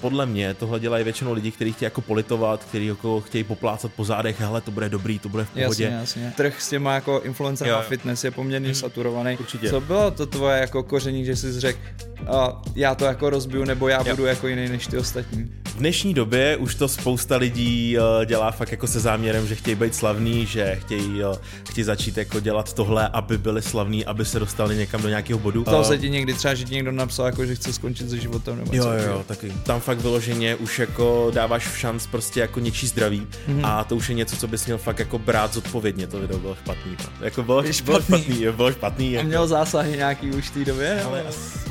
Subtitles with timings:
[0.00, 4.04] podle mě tohle dělají většinou lidi, kteří chtějí jako politovat, kteří jako chtějí poplácat po
[4.04, 5.84] zádech, hele, to bude dobrý, to bude v pohodě.
[5.84, 6.32] Jasně, jasně.
[6.36, 8.74] Trh s těma jako influencer a fitness je poměrně mm.
[8.74, 9.36] saturovaný.
[9.40, 9.70] Určitě.
[9.70, 11.78] Co bylo to tvoje jako koření, že jsi řekl,
[12.20, 12.26] uh,
[12.74, 14.16] já to jako rozbiju, nebo já jo.
[14.16, 15.52] budu jako jiný než ty ostatní?
[15.68, 19.74] V dnešní době už to spousta lidí uh, dělá fakt jako se záměrem, že chtějí
[19.74, 21.36] být slavný, že chtějí, uh,
[21.68, 25.64] chtějí začít jako dělat tohle, aby byli slavní, aby se dostali někam do nějakého bodu.
[25.64, 28.56] To se ti někdy třeba, že ti někdo napsal, jako, že chce skončit se životem
[28.56, 29.52] nebo Jo, co, jo, taky.
[29.64, 33.60] Tam fakt vyloženě už jako dáváš v šanc prostě jako něčí zdraví mm-hmm.
[33.64, 36.54] a to už je něco, co bys měl fakt jako brát zodpovědně, to video bylo
[36.54, 36.96] špatný.
[37.20, 37.84] Jako bylo, špatný.
[37.84, 39.12] bylo špatný, bylo špatný.
[39.12, 39.26] Jako.
[39.26, 41.02] A měl zásahy nějaký už v té době?
[41.02, 41.24] Ale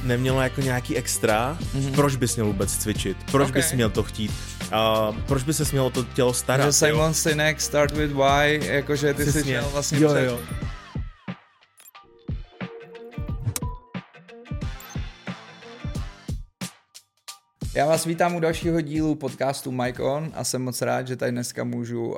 [0.03, 1.91] nemělo jako nějaký extra, mm-hmm.
[1.91, 3.61] proč bys měl vůbec cvičit, proč okay.
[3.61, 4.31] bys měl to chtít,
[4.71, 6.65] a proč by se mělo to tělo starat?
[6.65, 9.41] Že Simon Sinek, Start with Why, jakože ty Přesně.
[9.41, 10.25] jsi měl vlastně jo, před...
[10.25, 10.39] jo.
[17.75, 21.31] Já vás vítám u dalšího dílu podcastu Mike On a jsem moc rád, že tady
[21.31, 22.15] dneska můžu uh,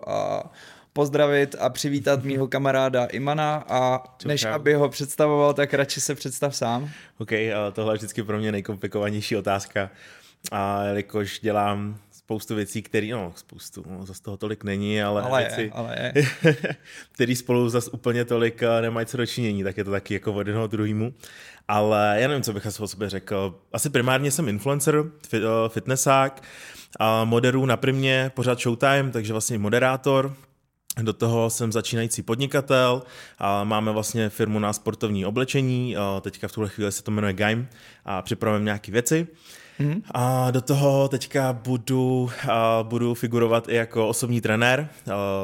[0.93, 6.55] pozdravit a přivítat mýho kamaráda Imana a než aby ho představoval, tak radši se představ
[6.55, 6.89] sám.
[7.17, 7.29] OK,
[7.73, 9.89] tohle je vždycky pro mě nejkomplikovanější otázka.
[10.51, 15.41] A jelikož dělám spoustu věcí, které, no spoustu, no, zase toho tolik není, ale, ale
[15.43, 16.25] věci, je, ale je.
[17.11, 20.47] který spolu zase úplně tolik eh, nemají co dočinění, tak je to taky jako od
[20.47, 21.13] jednoho druhému.
[21.67, 23.59] Ale já nevím, co bych asi o sobě řekl.
[23.73, 25.09] Asi primárně jsem influencer, uh,
[25.67, 26.43] fitnessák,
[27.23, 30.35] moderu na primě pořád Showtime, takže vlastně moderátor,
[31.01, 33.03] do toho jsem začínající podnikatel
[33.39, 37.67] a máme vlastně firmu na sportovní oblečení, teďka v tuhle chvíli se to jmenuje Gaim
[38.05, 39.27] a připravujeme nějaké věci.
[39.79, 40.01] Mm.
[40.11, 44.89] A do toho teďka budu, a budu figurovat i jako osobní trenér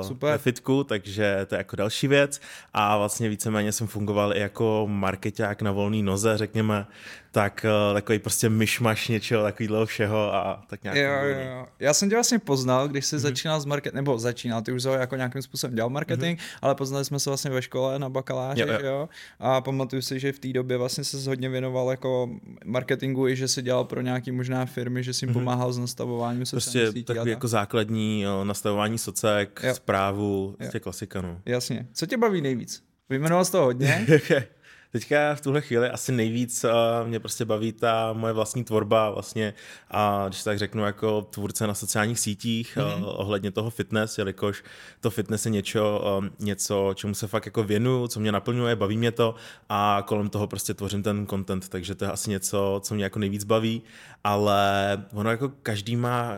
[0.02, 0.32] Super.
[0.32, 2.42] ve fitku, takže to je jako další věc.
[2.74, 6.86] A vlastně víceméně jsem fungoval i jako marketák na volný noze, řekněme,
[7.34, 10.98] tak uh, takový prostě myšmaš něčeho takového všeho a tak nějak.
[10.98, 11.66] Jo, jo, jo.
[11.80, 13.20] Já jsem tě vlastně poznal, když jsi mm-hmm.
[13.20, 16.58] začínal s marketing, nebo začínal, ty už jako nějakým způsobem dělal marketing, mm-hmm.
[16.62, 18.80] ale poznali jsme se vlastně ve škole na bakaláři, jo, jo.
[18.82, 19.10] jo.
[19.40, 22.30] A pamatuju si, že v té době vlastně se hodně věnoval jako
[22.66, 25.34] marketingu i že si dělal pro nějaký možná firmy, že si jim mm-hmm.
[25.34, 29.76] pomáhal s nastavováním Prostě sítí takový jako základní jo, nastavování socek, jo.
[29.76, 31.42] zprávu, prostě klasika, no.
[31.46, 31.88] Jasně.
[31.94, 32.84] Co tě baví nejvíc?
[33.10, 34.08] Vyjmenoval jsi to hodně.
[34.94, 39.54] teďka v tuhle chvíli asi nejvíc uh, mě prostě baví ta moje vlastní tvorba vlastně
[39.92, 43.04] a když tak řeknu jako tvůrce na sociálních sítích mm-hmm.
[43.06, 44.64] ohledně toho fitness, jelikož
[45.00, 48.98] to fitness je něco, uh, něco, čemu se fakt jako věnuju, co mě naplňuje, baví
[48.98, 49.36] mě to
[49.70, 53.20] a kolem toho prostě tvořím ten content, takže to je asi něco, co mě jako
[53.20, 53.82] nejvíc baví,
[54.24, 56.38] ale ono jako každý má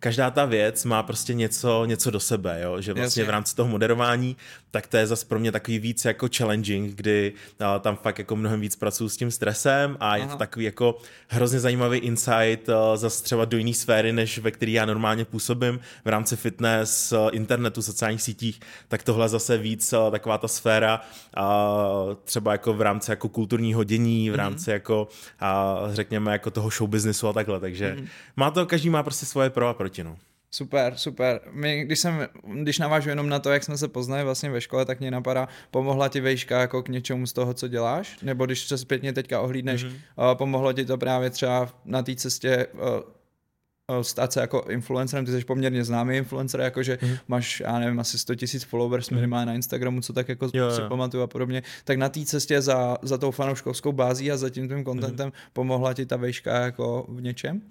[0.00, 2.80] každá ta věc má prostě něco, něco do sebe, jo?
[2.80, 3.24] že vlastně Jasně.
[3.24, 4.36] v rámci toho moderování,
[4.70, 8.36] tak to je zase pro mě takový víc jako challenging, kdy uh, tam fakt jako
[8.36, 10.16] mnohem víc pracuji s tím stresem a Aha.
[10.16, 10.98] je to takový jako
[11.28, 15.80] hrozně zajímavý insight uh, zase třeba do jiné sféry, než ve který já normálně působím
[16.04, 21.00] v rámci fitness, uh, internetu, sociálních sítích, tak tohle zase víc uh, taková ta sféra
[21.38, 24.38] uh, třeba jako v rámci jako kulturního dění, v mhm.
[24.38, 24.74] rámci mm.
[24.74, 25.08] jako
[25.42, 28.06] uh, řekněme jako toho show businessu a takhle, takže mm.
[28.36, 30.27] má to, každý má prostě svoje pro a pro proti, no.
[30.50, 31.40] Super, super.
[31.50, 32.28] My, když, jsem,
[32.62, 35.48] když navážu jenom na to, jak jsme se poznali vlastně ve škole, tak mě napadá,
[35.70, 38.18] pomohla ti vejška jako k něčemu z toho, co děláš?
[38.22, 40.30] Nebo když se zpětně teďka ohlídneš, mm-hmm.
[40.30, 45.32] uh, pomohlo ti to právě třeba na té cestě uh, stát se jako influencerem, ty
[45.32, 47.18] jsi poměrně známý influencer, jakože mm-hmm.
[47.28, 49.48] máš, já nevím, asi 100 tisíc followers minimálně mm-hmm.
[49.48, 50.88] na Instagramu, co tak jako jo, si jo.
[50.88, 54.68] pamatuju a podobně, tak na té cestě za, za tou fanouškovskou bází a za tím
[54.68, 55.50] tvým contentem mm-hmm.
[55.52, 57.62] pomohla ti ta vejška jako v něčem?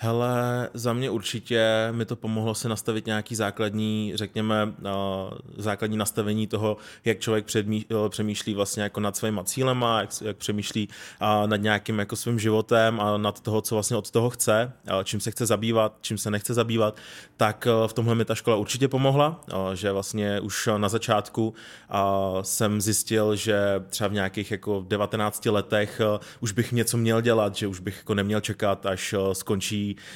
[0.00, 4.92] Hele, za mě určitě mi to pomohlo se nastavit nějaký základní, řekněme, uh,
[5.56, 10.88] základní nastavení toho, jak člověk uh, přemýšlí vlastně jako nad svýma cílema, jak, jak přemýšlí
[10.88, 14.72] uh, nad nějakým jako svým životem a nad toho, co vlastně od toho chce,
[15.04, 16.96] čím se chce zabývat, čím se nechce zabývat,
[17.36, 19.40] tak v tomhle mi ta škola určitě pomohla,
[19.74, 21.54] že vlastně už na začátku
[22.42, 26.00] jsem zjistil, že třeba v nějakých jako 19 letech
[26.40, 29.32] už bych něco měl dělat, že už bych jako neměl čekat, až uh,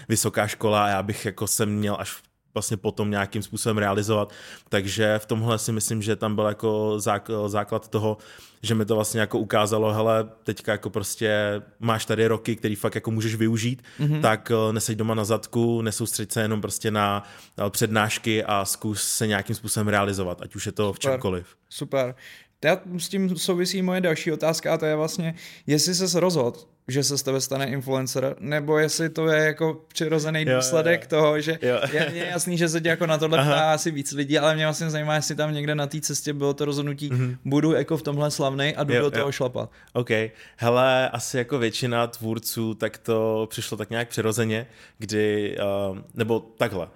[0.08, 2.22] vysoká škola a já bych jako jsem měl až
[2.54, 4.32] vlastně potom nějakým způsobem realizovat.
[4.68, 7.00] Takže v tomhle si myslím, že tam byl jako
[7.46, 8.18] základ toho,
[8.62, 12.94] že mi to vlastně jako ukázalo, hele, teďka jako prostě máš tady roky, který fakt
[12.94, 14.20] jako můžeš využít, mm-hmm.
[14.20, 17.22] tak eh, neseď doma na zadku, nesoustřeď se jenom prostě na
[17.70, 20.96] přednášky a zkus se nějakým způsobem realizovat, ať už je to Super.
[20.96, 21.46] v čemkoliv.
[21.68, 22.14] Super.
[22.60, 25.34] Teda s tím souvisí moje další otázka a to je vlastně,
[25.66, 26.58] jestli se rozhodl
[26.88, 31.06] že se z tebe stane influencer, nebo jestli to je jako přirozený jo, důsledek jo,
[31.16, 31.20] jo.
[31.20, 31.80] toho, že jo.
[31.92, 34.66] je, je jasný, že se tě jako na tohle ptá asi víc lidí, ale mě
[34.66, 37.36] vlastně zajímá, jestli tam někde na té cestě bylo to rozhodnutí, mm-hmm.
[37.44, 39.32] budu jako v tomhle slavnej a jdu jo, do toho jo.
[39.32, 39.70] šlapat.
[39.92, 40.10] OK,
[40.56, 44.66] hele, asi jako většina tvůrců, tak to přišlo tak nějak přirozeně,
[44.98, 45.56] kdy,
[45.90, 46.88] uh, nebo takhle,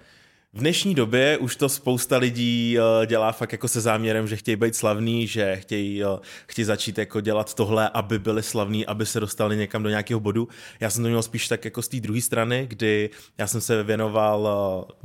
[0.53, 4.55] v dnešní době už to spousta lidí eh, dělá fakt jako se záměrem, že chtějí
[4.55, 6.07] být slavný, že chtějí, eh,
[6.47, 10.47] chtějí začít jako dělat tohle, aby byli slavní, aby se dostali někam do nějakého bodu.
[10.79, 13.83] Já jsem to měl spíš tak jako z té druhé strany, kdy já jsem se
[13.83, 14.49] věnoval,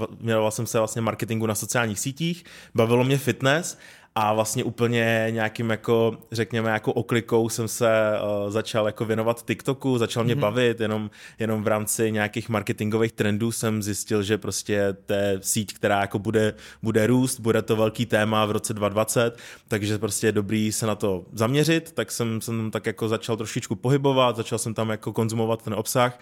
[0.02, 2.44] eh, věnoval jsem se vlastně marketingu na sociálních sítích,
[2.74, 3.78] bavilo mě fitness
[4.14, 8.12] a vlastně úplně nějakým jako, řekněme, jako oklikou jsem se
[8.44, 10.40] uh, začal jako věnovat TikToku, začal mě mm-hmm.
[10.40, 15.74] bavit, jenom, jenom v rámci nějakých marketingových trendů jsem zjistil, že prostě to je síť,
[15.74, 19.38] která jako bude, bude růst, bude to velký téma v roce 2020,
[19.68, 23.74] takže prostě je dobrý se na to zaměřit, tak jsem, jsem tak jako začal trošičku
[23.74, 26.18] pohybovat, začal jsem tam jako konzumovat ten obsah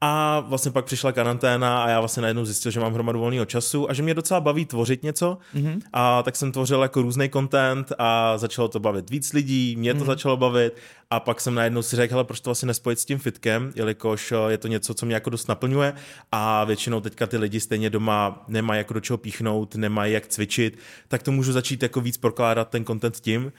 [0.00, 3.90] a vlastně pak přišla karanténa a já vlastně najednou zjistil, že mám hromadu volného času
[3.90, 5.38] a že mě docela baví tvořit něco.
[5.54, 5.80] Mm-hmm.
[5.92, 10.00] A tak jsem tvořil jako různý content a začalo to bavit víc lidí, mě to
[10.00, 10.06] mm-hmm.
[10.06, 10.76] začalo bavit
[11.10, 14.32] a pak jsem najednou si řekl, hele, proč to vlastně nespojit s tím fitkem, jelikož
[14.32, 15.92] eh, je to něco, co mě jako dost naplňuje
[16.32, 20.78] a většinou teďka ty lidi stejně doma nemají jako do čeho píchnout, nemají jak cvičit,
[21.08, 23.52] tak to můžu začít jako víc prokládat ten content tím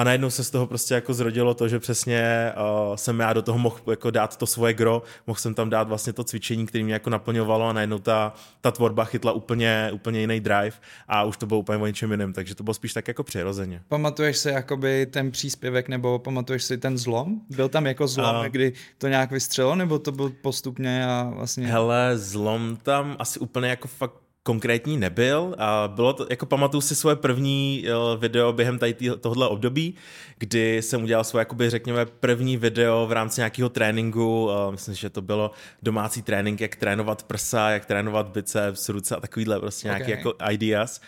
[0.00, 2.52] a najednou se z toho prostě jako zrodilo to, že přesně
[2.88, 5.88] uh, jsem já do toho mohl jako dát to svoje gro, mohl jsem tam dát
[5.88, 10.20] vlastně to cvičení, které mě jako naplňovalo a najednou ta, ta tvorba chytla úplně, úplně
[10.20, 10.72] jiný drive
[11.08, 13.82] a už to bylo úplně o něčem jiném, takže to bylo spíš tak jako přirozeně.
[13.88, 17.40] Pamatuješ si jakoby ten příspěvek nebo pamatuješ si ten zlom?
[17.50, 21.66] Byl tam jako zlom, uh, kdy to nějak vystřelo nebo to byl postupně a vlastně...
[21.66, 26.96] Hele, zlom tam asi úplně jako fakt konkrétní nebyl a bylo to, jako pamatuju si
[26.96, 29.94] svoje první eh, video během tady tohle období,
[30.38, 35.22] kdy jsem udělal svoje, jakoby řekněme, první video v rámci nějakého tréninku, myslím, že to
[35.22, 35.50] bylo
[35.82, 40.16] domácí trénink, jak trénovat prsa, jak trénovat biceps, ruce a takovýhle prostě nějaké okay.
[40.16, 41.00] jako ideas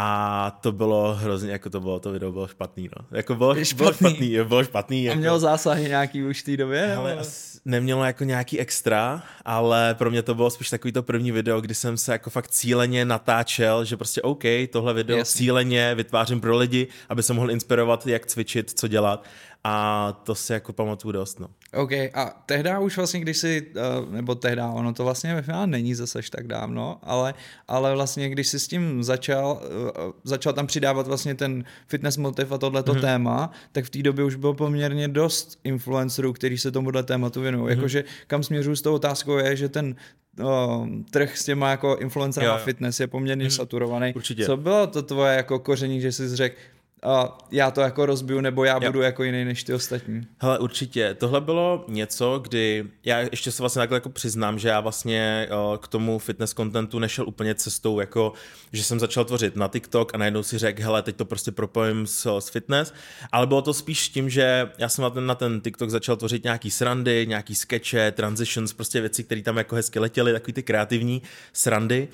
[0.00, 3.18] a to bylo hrozně, jako to bylo, to video bylo špatný, no.
[3.18, 3.76] Jako bylo, špatný.
[3.76, 5.04] bylo špatný, bylo špatný.
[5.04, 5.18] Jako...
[5.18, 6.94] A mělo zásahy nějaký už v té době?
[6.94, 7.18] Ale
[7.64, 11.74] nemělo jako nějaký extra, ale pro mě to bylo spíš takový to první video, kdy
[11.74, 15.38] jsem se jako fakt cíleně natáčel, že prostě OK, tohle video Jasně.
[15.38, 19.24] cíleně vytvářím pro lidi, aby se mohl inspirovat, jak cvičit, co dělat
[19.64, 21.48] a to si jako pamatuju dost, no.
[21.74, 25.66] OK, a tehdy už vlastně, když si, eh, nebo tehdy, ono to vlastně ve finále
[25.66, 27.34] není zase tak dávno, ale,
[27.68, 32.52] ale vlastně, když si s tím začal, eh, začal tam přidávat vlastně ten fitness motiv
[32.52, 33.00] a tohleto mm-hmm.
[33.00, 37.64] téma, tak v té době už bylo poměrně dost influencerů, kteří se tomuhle tématu věnují.
[37.64, 37.76] Mm-hmm.
[37.76, 39.94] Jakože kam směřuju s tou otázkou je, že ten
[40.40, 43.56] uh, trh s těma jako influencerama fitness je poměrně mm-hmm.
[43.56, 44.14] saturovaný.
[44.14, 44.46] Určitě.
[44.46, 46.56] Co bylo to tvoje jako koření, že jsi řekl,
[47.02, 50.26] a já to jako rozbiju, nebo já budu jako jiný než ty ostatní.
[50.38, 51.14] Hele, určitě.
[51.14, 55.48] Tohle bylo něco, kdy já ještě se vlastně takhle jako přiznám, že já vlastně
[55.80, 58.32] k tomu fitness contentu nešel úplně cestou, jako
[58.72, 62.06] že jsem začal tvořit na TikTok a najednou si řekl, hele, teď to prostě propojím
[62.06, 62.92] s, s fitness,
[63.32, 66.44] ale bylo to spíš tím, že já jsem na ten, na ten TikTok začal tvořit
[66.44, 71.22] nějaký srandy, nějaký skeče, transitions, prostě věci, které tam jako hezky letěly, takový ty kreativní
[71.52, 72.08] srandy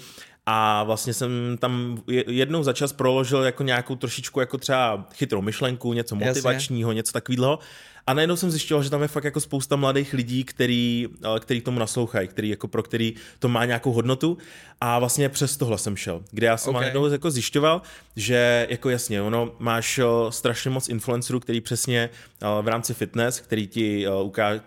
[0.47, 5.93] a vlastně jsem tam jednou za čas proložil jako nějakou trošičku jako třeba chytrou myšlenku,
[5.93, 6.97] něco motivačního, Jasně.
[6.97, 7.59] něco takového.
[8.07, 11.61] A najednou jsem zjišťoval, že tam je fakt jako spousta mladých lidí, který, eh, který
[11.61, 14.39] tomu naslouchají, který jako pro který to má nějakou hodnotu.
[14.81, 16.81] A vlastně přes tohle jsem šel, kde já jsem okay.
[16.81, 17.83] najednou jako zjišťoval,
[18.17, 22.11] že jako jasně, ono máš eh, strašně moc influencerů, který přesně
[22.43, 24.61] eh, v rámci fitness, který ti ukáže,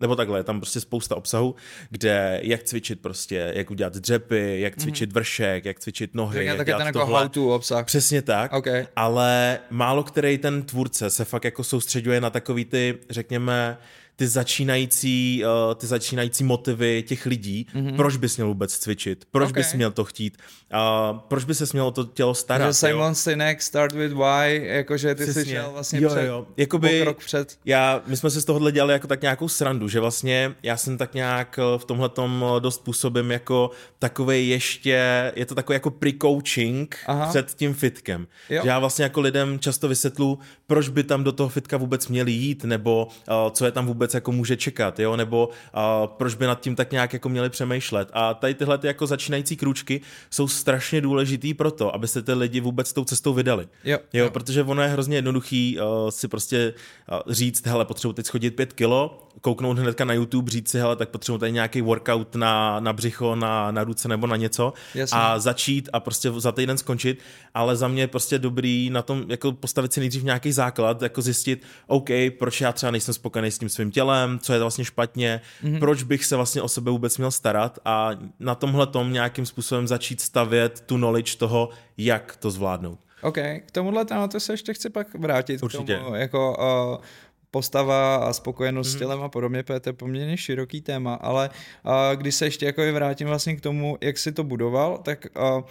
[0.00, 1.54] nebo takhle, je tam prostě spousta obsahu,
[1.90, 4.82] kde jak cvičit prostě, jak udělat dřepy, jak mhm.
[4.82, 5.14] cvičit mm-hmm.
[5.14, 7.84] vršek, jak cvičit nohy, jak dělat ten jako how to obsah.
[7.86, 8.86] Přesně tak, okay.
[8.96, 13.78] ale málo který ten tvůrce se fakt jako soustředuje na takový ty, řekněme,
[14.16, 17.96] ty začínající, uh, ty začínající motivy těch lidí, mm-hmm.
[17.96, 19.62] proč bys měl vůbec cvičit, proč okay.
[19.62, 20.38] bys měl to chtít,
[20.72, 22.66] uh, proč by se mělo to tělo starat.
[22.66, 23.14] Takže Simon jo?
[23.14, 25.44] Sinek, Start with Why, jakože ty Přesně.
[25.44, 26.46] jsi šel vlastně jo, před, jo.
[26.56, 27.58] Jakoby, rok před.
[27.64, 30.98] Já, my jsme se z tohohle dělali jako tak nějakou srandu, že vlastně já jsem
[30.98, 35.90] tak nějak eh, v tomhle tom dost působím jako takový ještě, je to takový jako
[35.90, 37.28] pre-coaching Aha.
[37.28, 38.26] před tím fitkem.
[38.50, 38.62] Jo.
[38.62, 42.32] Že já vlastně jako lidem často vysvětlu, proč by tam do toho fitka vůbec měli
[42.32, 46.46] jít, nebo uh, co je tam vůbec jako může čekat, jo, nebo uh, proč by
[46.46, 48.10] nad tím tak nějak jako měli přemýšlet.
[48.12, 52.32] A tady tyhle ty jako začínající krůčky jsou strašně důležitý pro to, aby se ty
[52.32, 53.68] lidi vůbec tou cestou vydali.
[53.84, 54.30] Jo, jo, jo.
[54.30, 56.74] protože ono je hrozně jednoduchý uh, si prostě
[57.12, 60.96] uh, říct, hele, potřebuji teď schodit pět kilo, kouknout hnedka na YouTube, říct si, hele,
[60.96, 65.18] tak potřebuji tady nějaký workout na, na břicho, na, na ruce nebo na něco Jasně.
[65.18, 67.18] a začít a prostě za týden skončit,
[67.54, 71.22] ale za mě je prostě dobrý na tom jako postavit si nejdřív nějaký základ, jako
[71.22, 72.08] zjistit, OK,
[72.38, 75.78] proč já třeba nejsem spokojený s tím svým tělem, co je vlastně špatně, mm-hmm.
[75.78, 78.10] proč bych se vlastně o sebe vůbec měl starat a
[78.40, 82.98] na tomhle tom nějakým způsobem začít stavět tu knowledge toho, jak to zvládnout.
[83.22, 85.62] OK, k tomuhle tématu se ještě chci pak vrátit.
[85.62, 85.96] Určitě.
[85.96, 86.56] K tomu, jako
[86.96, 87.04] uh,
[87.50, 88.90] postava a spokojenost mm-hmm.
[88.90, 88.98] s mhm.
[88.98, 91.50] tělem a podobně, protože to je poměrně široký téma, ale
[91.84, 95.64] uh, když se ještě jako vrátím vlastně k tomu, jak si to budoval, tak uh,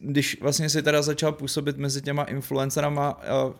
[0.00, 3.52] když vlastně si teda začal působit mezi těma influencerama uh,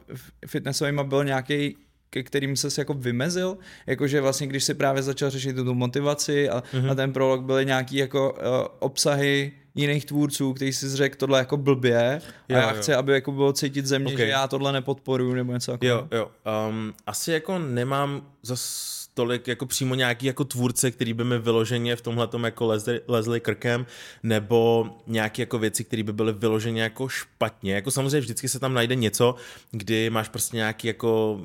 [0.47, 1.77] fitnessovými, byl nějaký
[2.11, 6.61] ke kterým se jako vymezil, jakože vlastně když si právě začal řešit tu motivaci a,
[6.61, 6.91] mm-hmm.
[6.91, 8.39] a ten prolog byly nějaký jako uh,
[8.79, 12.77] obsahy jiných tvůrců, který si řekl tohle jako blbě jo, a já jo.
[12.77, 14.27] chci, aby jako bylo cítit ze mě, okay.
[14.27, 15.87] že já tohle nepodporuju nebo něco jako.
[15.87, 16.31] Jo, jo.
[16.69, 21.97] Um, asi jako nemám zase tolik jako přímo nějaký jako tvůrce, který by mi vyloženě
[21.97, 23.87] v tomhle jako lezli, lezli krkem,
[24.23, 27.75] nebo nějaké jako věci, které by byly vyloženě jako špatně.
[27.75, 29.35] Jako samozřejmě vždycky se tam najde něco,
[29.71, 31.41] kdy máš prostě nějaký jako,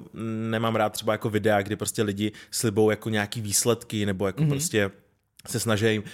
[0.49, 4.49] nemám rád třeba jako videa, kdy prostě lidi slibou jako nějaký výsledky, nebo jako mm-hmm.
[4.49, 4.91] prostě
[5.47, 6.05] se snaží uh,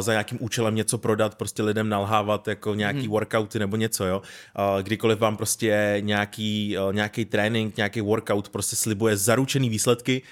[0.00, 3.10] za nějakým účelem něco prodat, prostě lidem nalhávat jako nějaký hmm.
[3.10, 4.22] workouty nebo něco, jo.
[4.58, 10.22] Uh, kdykoliv vám prostě nějaký, uh, nějaký trénink, nějaký workout prostě slibuje zaručený výsledky,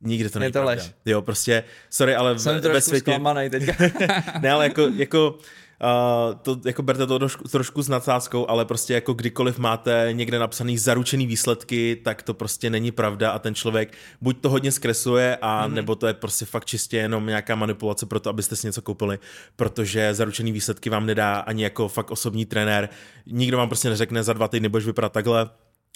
[0.00, 0.92] nikdy to není to lež.
[1.06, 3.20] Jo, prostě, sorry, ale Jsem ve, ve světě...
[3.50, 3.84] teďka.
[4.40, 5.38] ne, ale jako, jako
[5.84, 10.38] Uh, to jako berte to trošku, trošku s nadsázkou, ale prostě jako kdykoliv máte někde
[10.38, 15.38] napsaný zaručený výsledky, tak to prostě není pravda a ten člověk buď to hodně zkresluje
[15.42, 15.72] a mm-hmm.
[15.72, 19.18] nebo to je prostě fakt čistě jenom nějaká manipulace pro to, abyste si něco koupili,
[19.56, 22.88] protože zaručený výsledky vám nedá ani jako fakt osobní trenér.
[23.26, 25.50] Nikdo vám prostě neřekne za dva týdny budeš vypadat takhle,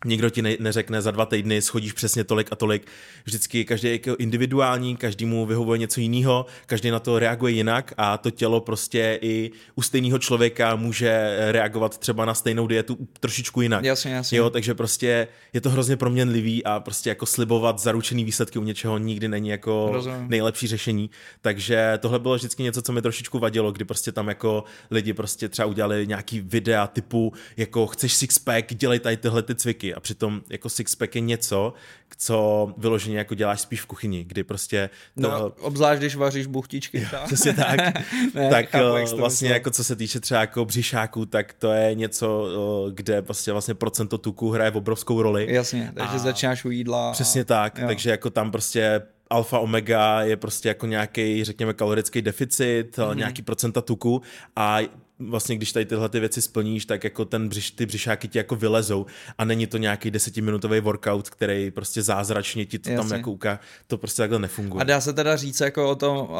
[0.04, 2.86] Nikdo ti ne, neřekne za dva týdny, schodíš přesně tolik a tolik.
[3.24, 8.18] Vždycky každý je jako individuální, každému vyhovuje něco jiného, každý na to reaguje jinak a
[8.18, 13.84] to tělo prostě i u stejného člověka může reagovat třeba na stejnou dietu trošičku jinak.
[13.84, 14.38] Jasně, jasně.
[14.38, 18.98] Jo, takže prostě je to hrozně proměnlivý a prostě jako slibovat zaručený výsledky u něčeho
[18.98, 20.28] nikdy není jako Rozumím.
[20.28, 21.10] nejlepší řešení.
[21.40, 25.48] Takže tohle bylo vždycky něco, co mi trošičku vadilo, kdy prostě tam jako lidi prostě
[25.48, 30.42] třeba udělali nějaký videa typu jako chceš sixpack, dělej tady tyhle ty cviky a přitom
[30.50, 31.72] jako sixpack je něco,
[32.16, 34.90] co vyloženě jako děláš spíš v kuchyni, kdy prostě...
[35.22, 35.30] To...
[35.30, 37.00] No, obzvlášť, když vaříš buchtičky.
[37.12, 37.80] Jo, přesně tak.
[38.34, 42.48] ne, tak chápu, vlastně jako co se týče třeba jako břišáků, tak to je něco,
[42.94, 45.46] kde prostě vlastně procento tuku hraje v obrovskou roli.
[45.50, 46.18] Jasně, takže a...
[46.18, 47.12] začínáš u jídla.
[47.12, 47.44] Přesně a...
[47.44, 47.86] tak, jo.
[47.86, 53.16] takže jako tam prostě alfa omega je prostě jako nějaký, řekněme, kalorický deficit, mm-hmm.
[53.16, 54.22] nějaký procenta tuku
[54.56, 54.78] a
[55.18, 58.56] vlastně když tady tyhle ty věci splníš, tak jako ten břiš, ty břišáky ti jako
[58.56, 59.06] vylezou
[59.38, 63.09] a není to nějaký desetiminutový workout, který prostě zázračně ti to Jasně.
[63.09, 64.80] tam jako uká, to prostě takhle nefunguje.
[64.80, 66.37] A dá se teda říct jako o tom uh,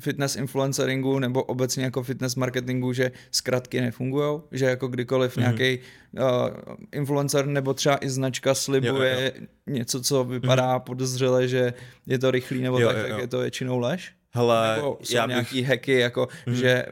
[0.00, 5.40] fitness influenceringu nebo obecně jako fitness marketingu, že zkratky nefungují, že jako kdykoliv mm-hmm.
[5.40, 5.78] nějaký
[6.12, 9.46] uh, influencer nebo třeba i značka slibuje jo, jo.
[9.66, 10.80] něco, co vypadá mm-hmm.
[10.80, 11.74] podezřele, že
[12.06, 13.08] je to rychlý nebo jo, tak, jo, jo.
[13.08, 14.12] tak je to většinou lež?
[14.30, 15.68] Hele, nebo jsou já nějaký bych...
[15.68, 16.52] hacky, jako mm-hmm.
[16.52, 16.86] že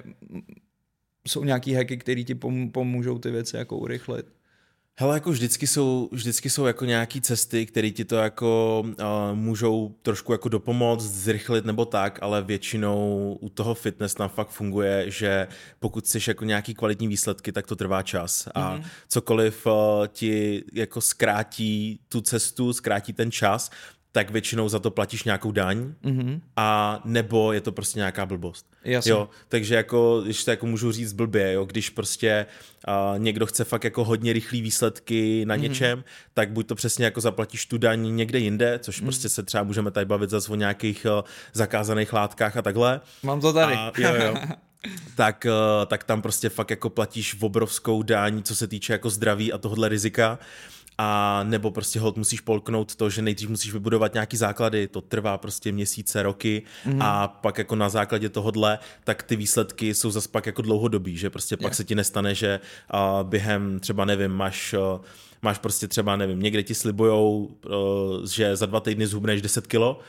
[1.29, 2.35] jsou nějaký hacky, které ti
[2.73, 4.27] pomůžou ty věci jako urychlit?
[4.99, 8.95] Hele, jako vždycky jsou, vždycky jsou jako nějaký cesty, které ti to jako uh,
[9.35, 15.11] můžou trošku jako dopomoct, zrychlit nebo tak, ale většinou u toho fitness tam fakt funguje,
[15.11, 15.49] že
[15.79, 18.85] pokud chceš jako nějaký kvalitní výsledky, tak to trvá čas a mm-hmm.
[19.09, 19.73] cokoliv uh,
[20.07, 23.71] ti jako zkrátí tu cestu, zkrátí ten čas,
[24.13, 26.41] tak většinou za to platíš nějakou daň mm-hmm.
[26.57, 28.67] a nebo je to prostě nějaká blbost.
[28.85, 29.11] Jasně.
[29.11, 32.47] Jo, takže jako, když to jako můžu říct blbě, jo, když prostě
[32.89, 35.61] uh, někdo chce fakt jako hodně rychlý výsledky na mm-hmm.
[35.61, 36.05] něčem,
[36.35, 39.05] tak buď to přesně jako zaplatíš tu daň někde jinde, což mm-hmm.
[39.05, 43.01] prostě se třeba můžeme tady bavit zase o nějakých uh, zakázaných látkách a takhle.
[43.23, 43.75] Mám to tady.
[43.75, 44.35] A, jo, jo.
[45.17, 49.53] tak, uh, tak tam prostě fakt jako platíš obrovskou daň, co se týče jako zdraví
[49.53, 50.39] a tohohle rizika
[51.03, 55.39] a nebo prostě hod musíš polknout to, že nejdřív musíš vybudovat nějaký základy, to trvá
[55.39, 56.99] prostě měsíce, roky mm-hmm.
[57.01, 61.31] a pak jako na základě tohodle, tak ty výsledky jsou zase pak jako dlouhodobý, že
[61.31, 61.75] prostě pak yeah.
[61.75, 62.61] se ti nestane, že
[62.95, 65.01] uh, během třeba nevím, máš uh,
[65.43, 70.01] máš prostě třeba, nevím, někde ti slibujou, uh, že za dva týdny zhubneš 10 kilo,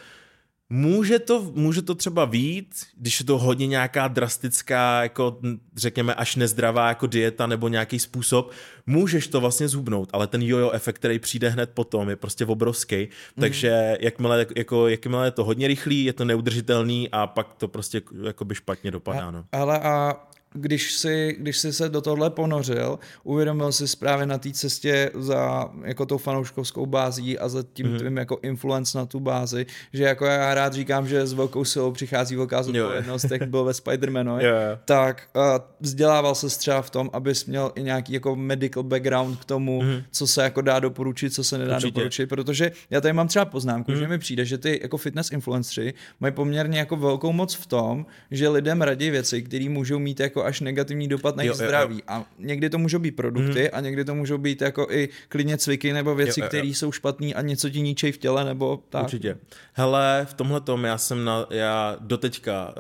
[0.76, 5.40] Může to, může to třeba vít, když je to hodně nějaká drastická, jako
[5.76, 8.52] řekněme až nezdravá jako dieta nebo nějaký způsob,
[8.88, 12.96] můžeš to vlastně zhubnout, ale ten jojo efekt, který přijde hned potom, je prostě obrovský,
[12.96, 13.40] mm-hmm.
[13.40, 18.02] takže jakmile, jako, jakmile je to hodně rychlý, je to neudržitelný a pak to prostě
[18.24, 19.32] jako by špatně dopadá.
[19.32, 19.46] No.
[19.52, 20.16] Ale a
[20.54, 25.70] když si, když si se do tohle ponořil, uvědomil si právě na té cestě za
[25.84, 27.98] jako tou fanouškovskou bází a za tím mm-hmm.
[27.98, 31.92] tvým jako influence na tu bázi, že jako já rád říkám, že s velkou silou
[31.92, 34.40] přichází velká zodpovědnost, jak byl ve Spider-Manu,
[34.86, 35.42] tak uh,
[35.80, 40.04] vzdělával se třeba v tom, abys měl i nějaký jako medical background k tomu, mm-hmm.
[40.12, 41.92] co se jako dá doporučit, co se nedá Určitě.
[41.92, 44.00] doporučit, protože já tady mám třeba poznámku, mm-hmm.
[44.00, 48.06] že mi přijde, že ty jako fitness influenceri mají poměrně jako velkou moc v tom,
[48.32, 51.96] že lidem radí věci, které můžou mít jako až negativní dopad na jejich zdraví.
[51.96, 52.02] Jo.
[52.08, 53.70] A někdy to můžou být produkty mm.
[53.74, 57.42] a někdy to můžou být jako i klidně cviky nebo věci, které jsou špatné a
[57.42, 59.04] něco ti ničej v těle nebo tak.
[59.04, 59.38] Určitě.
[59.74, 62.74] Hele, v tomhle tom já jsem na, já doteďka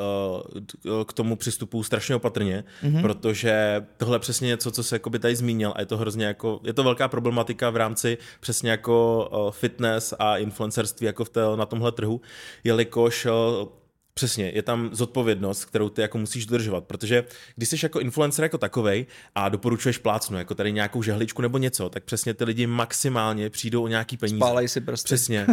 [0.86, 3.01] uh, k tomu přistupuji strašně opatrně, mm-hmm.
[3.01, 6.60] protože tohle je přesně něco, co se by tady zmínil a je to hrozně jako,
[6.63, 11.41] je to velká problematika v rámci přesně jako uh, fitness a influencerství jako v té,
[11.55, 12.22] na tomhle trhu,
[12.63, 13.32] jelikož uh,
[14.13, 17.24] Přesně, je tam zodpovědnost, kterou ty jako musíš dodržovat, protože
[17.55, 19.05] když jsi jako influencer jako takovej
[19.36, 23.84] a doporučuješ plácnu, jako tady nějakou žehličku nebo něco, tak přesně ty lidi maximálně přijdou
[23.84, 24.38] o nějaký peníze.
[24.38, 25.05] Spálej si prostě.
[25.05, 25.48] Přesně,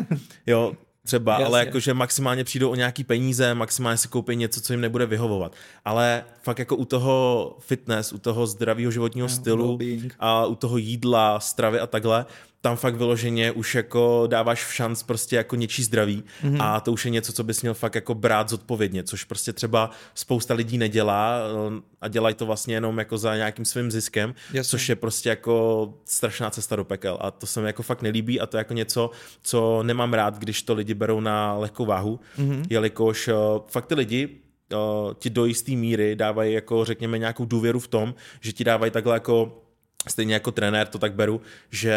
[0.47, 1.47] jo, třeba, Jasně.
[1.47, 5.52] ale jakože maximálně přijdou o nějaký peníze, maximálně si koupí něco, co jim nebude vyhovovat.
[5.85, 9.79] Ale fakt jako u toho fitness, u toho zdravého životního stylu
[10.19, 12.26] a u toho jídla, stravy a takhle,
[12.61, 16.57] tam fakt vyloženě už jako dáváš v šanc prostě jako něčí zdraví mm-hmm.
[16.61, 19.90] a to už je něco, co bys měl fakt jako brát zodpovědně, což prostě třeba
[20.14, 24.71] spousta lidí nedělá eh, a dělají to vlastně jenom jako za nějakým svým ziskem, Jasně.
[24.71, 28.40] což je prostě jako strašná cesta do pekel a to se mi jako fakt nelíbí
[28.40, 29.11] a to je jako něco,
[29.43, 32.64] co nemám rád, když to lidi berou na lehkou váhu, mm-hmm.
[32.71, 33.35] jelikož uh,
[33.67, 34.29] fakt ty lidi
[34.73, 38.93] uh, ti do jisté míry dávají jako řekněme nějakou důvěru v tom, že ti dávají
[38.93, 39.62] takhle jako
[40.09, 41.40] stejně jako trenér to tak beru,
[41.71, 41.95] že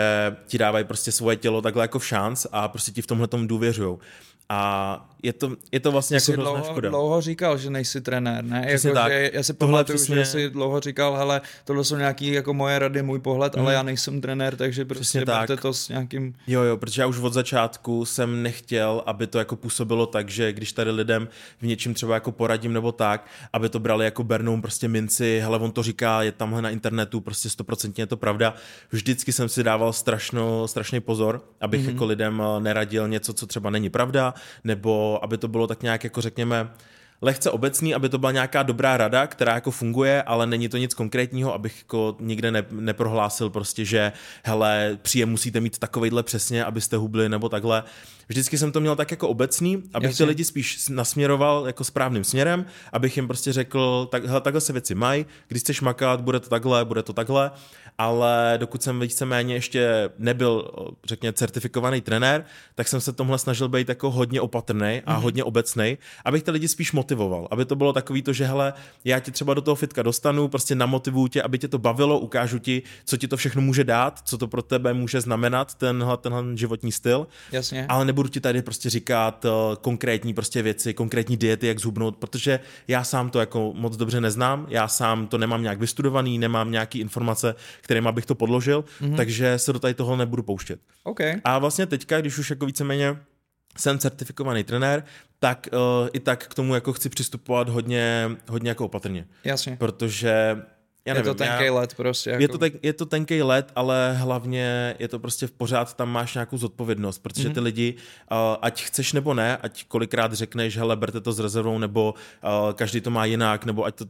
[0.48, 3.48] ti dávají prostě svoje tělo takhle jako v šanc a prostě ti v tomhle tomu
[3.48, 3.98] důvěřují.
[4.50, 6.90] A je to, je to vlastně jako dlouho, škoda.
[6.90, 8.66] dlouho říkal, že nejsi trenér, ne?
[8.68, 9.12] Jako, tak.
[9.12, 10.16] Že já si pamatuju, přesně...
[10.16, 13.62] že jsi dlouho říkal, hele, tohle jsou nějaký jako moje rady, můj pohled, mm.
[13.62, 13.76] ale mhm.
[13.76, 16.36] já nejsem trenér, takže prostě berte to s nějakým...
[16.48, 20.54] Jo, jo, protože já už od začátku jsem nechtěl, aby to jako působilo tak, že
[20.54, 21.28] když tady lidem
[21.60, 25.60] v něčím třeba jako poradím nebo tak, aby to brali jako bernou prostě minci, hele,
[25.60, 28.54] on to říká, je tamhle na internetu, prostě stoprocentně je to pravda.
[28.92, 31.90] Vždycky jsem si dával strašno, strašný pozor, abych mm.
[31.90, 36.04] jako lidem eh, neradil něco, co třeba není pravda, nebo aby to bylo tak nějak
[36.04, 36.70] jako řekněme
[37.24, 40.94] lehce obecný, aby to byla nějaká dobrá rada, která jako funguje, ale není to nic
[40.94, 44.12] konkrétního, abych jako nikde ne, neprohlásil prostě, že
[44.44, 47.84] hele, příjem musíte mít takovejhle přesně, abyste hubli nebo takhle.
[48.28, 50.26] Vždycky jsem to měl tak jako obecný, abych Jasně.
[50.26, 54.74] ty lidi spíš nasměroval jako správným směrem, abych jim prostě řekl, tak, hele, takhle se
[54.74, 57.52] věci mají, když chceš makat, bude to takhle, bude to takhle
[57.98, 60.72] ale dokud jsem víceméně ještě nebyl,
[61.06, 65.22] řekněme, certifikovaný trenér, tak jsem se tomhle snažil být jako hodně opatrný a mm-hmm.
[65.22, 68.74] hodně obecný, abych ty lidi spíš motivoval, aby to bylo takový to, že hele,
[69.06, 72.60] já tě třeba do toho fitka dostanu, prostě namotivuju tě, aby tě to bavilo, ukážu
[72.60, 76.44] ti, co ti to všechno může dát, co to pro tebe může znamenat, tenhle, tenhle
[76.58, 77.28] životní styl.
[77.52, 77.86] Jasně.
[77.90, 82.60] Ale nebudu ti tady prostě říkat uh, konkrétní prostě věci, konkrétní diety, jak zhubnout, protože
[82.88, 87.00] já sám to jako moc dobře neznám, já sám to nemám nějak vystudovaný, nemám nějaký
[87.00, 89.16] informace, kterým bych to podložil, mm-hmm.
[89.16, 90.80] takže se do tady toho nebudu pouštět.
[91.04, 91.42] Okay.
[91.44, 93.18] A vlastně teďka, když už jako víceméně
[93.78, 95.04] jsem certifikovaný trenér,
[95.40, 99.28] tak uh, i tak k tomu jako chci přistupovat hodně, hodně jako opatrně.
[99.44, 99.78] Jasně.
[99.78, 100.58] Protože
[101.06, 102.30] já nevím, je to tenký já, let prostě.
[102.30, 102.42] Jako...
[102.42, 106.12] Je, to ten, je to tenký let, ale hlavně je to prostě v pořád, tam
[106.12, 107.54] máš nějakou zodpovědnost, protože mm-hmm.
[107.54, 107.96] ty lidi,
[108.32, 112.14] uh, ať chceš nebo ne, ať kolikrát řekneš, hele, berte to s rezervou, nebo
[112.44, 114.06] uh, každý to má jinak, nebo ať to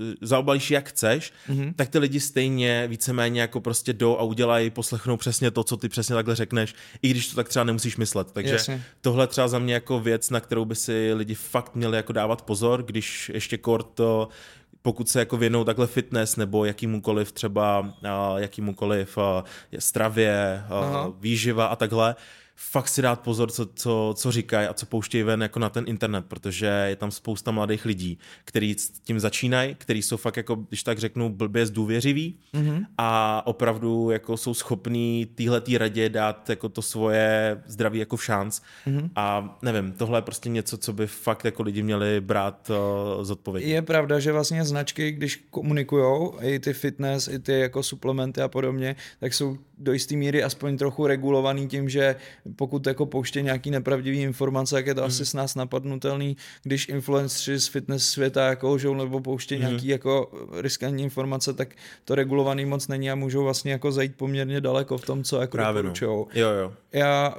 [0.00, 1.74] Eh, zaobalíš jak chceš, mm-hmm.
[1.76, 5.88] tak ty lidi stejně víceméně jako prostě jdou a udělají, poslechnou přesně to, co ty
[5.88, 8.32] přesně takhle řekneš, i když to tak třeba nemusíš myslet.
[8.32, 8.84] Takže Jasně.
[9.00, 12.42] tohle třeba za mě jako věc, na kterou by si lidi fakt měli jako dávat
[12.42, 14.28] pozor, když ještě kort to
[14.82, 17.94] pokud se jako věnou takhle fitness nebo jakýmukoliv třeba
[18.38, 19.18] jakýmukoliv
[19.78, 20.64] stravě,
[21.06, 22.16] uh, výživa a takhle,
[22.56, 25.84] fakt si dát pozor, co, co, co říkají a co pouštějí ven jako na ten
[25.88, 30.54] internet, protože je tam spousta mladých lidí, kteří s tím začínají, kteří jsou fakt jako,
[30.54, 32.86] když tak řeknu, blbě zdůvěřiví mm-hmm.
[32.98, 38.60] a opravdu jako jsou schopní téhle radě dát jako to svoje zdraví jako v šanc
[38.86, 39.10] mm-hmm.
[39.16, 43.74] a nevím, tohle je prostě něco, co by fakt jako lidi měli brát uh, zodpovědně.
[43.74, 48.48] Je pravda, že vlastně značky, když komunikují i ty fitness, i ty jako suplementy a
[48.48, 52.16] podobně, tak jsou do jisté míry aspoň trochu regulovaný tím, že
[52.56, 55.06] pokud jako pouště nějaký nepravdivý informace, jak je to mm.
[55.06, 59.60] asi s nás napadnutelný, když influenceri z fitness světa jako lžou nebo pouště mm.
[59.60, 61.68] nějaký jako riskantní informace, tak
[62.04, 65.56] to regulovaný moc není a můžou vlastně jako zajít poměrně daleko v tom, co jako
[65.56, 65.92] Právě no.
[66.34, 66.72] Jo, jo.
[66.92, 67.34] Já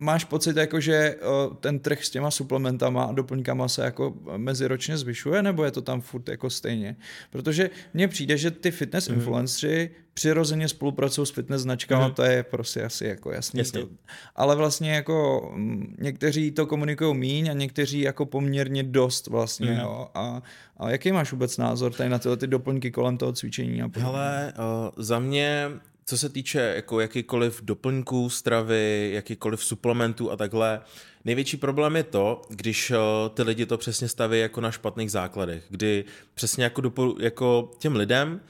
[0.00, 1.16] máš pocit, jako, že
[1.60, 6.00] ten trh s těma suplementama a doplňkama se jako meziročně zvyšuje, nebo je to tam
[6.00, 6.96] furt jako stejně?
[7.30, 9.14] Protože mně přijde, že ty fitness mm.
[9.14, 12.14] influenceri přirozeně spolupracují s fitness značkama, mm.
[12.14, 13.58] to je prostě asi jako jasný.
[13.58, 13.80] Jasně.
[13.80, 13.88] To.
[14.36, 15.50] Ale vlastně jako
[15.98, 19.70] někteří to komunikují míň a někteří jako poměrně dost vlastně.
[19.70, 19.78] Mm.
[19.78, 20.08] Jo.
[20.14, 20.42] A,
[20.76, 23.82] a jaký máš vůbec názor tady na tyhle ty doplňky kolem toho cvičení?
[23.82, 24.64] A Hele, uh,
[25.04, 25.70] za mě
[26.08, 30.80] co se týče jako jakýkoliv doplňků stravy, jakýkoliv suplementů a takhle,
[31.24, 32.96] největší problém je to, když uh,
[33.34, 38.40] ty lidi to přesně staví jako na špatných základech, kdy přesně jako, jako těm lidem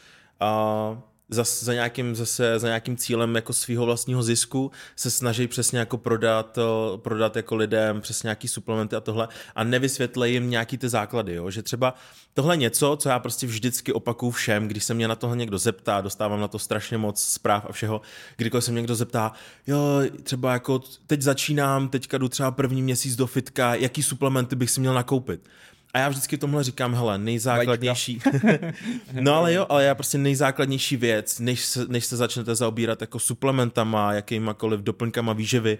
[0.42, 0.98] uh,
[1.30, 5.98] za, za, nějakým, zase, za nějakým cílem jako svého vlastního zisku se snaží přesně jako
[5.98, 6.58] prodat,
[6.96, 11.50] prodat jako lidem přes nějaký suplementy a tohle a nevysvětlej jim nějaký ty základy, jo?
[11.50, 11.94] že třeba
[12.34, 16.00] tohle něco, co já prostě vždycky opakuju všem, když se mě na tohle někdo zeptá,
[16.00, 18.00] dostávám na to strašně moc zpráv a všeho,
[18.36, 19.32] kdykoliv se mě někdo zeptá,
[19.66, 24.70] jo, třeba jako teď začínám, teďka jdu třeba první měsíc do fitka, jaký suplementy bych
[24.70, 25.40] si měl nakoupit.
[25.94, 28.20] A já vždycky tomhle říkám, hele, nejzákladnější,
[29.20, 33.18] no ale jo, ale já prostě nejzákladnější věc, než se, než se začnete zaobírat jako
[33.18, 35.78] suplementama, jakýmakoliv doplňkama výživy,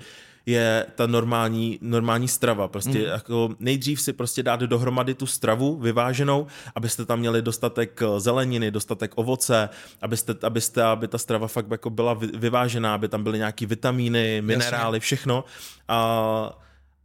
[0.49, 2.69] je ta normální, normální strava.
[2.69, 3.05] Prostě mm.
[3.05, 8.71] jako nejdřív si prostě dát dohromady tu stravu vyváženou, abyste tam měli dostatek eh, zeleniny,
[8.71, 9.69] dostatek ovoce,
[10.03, 14.97] abyste, abyste aby ta strava fakt jako byla vyvážená, aby tam byly nějaký vitamíny, minerály,
[14.97, 15.01] Jasně.
[15.01, 15.45] všechno.
[15.89, 16.59] A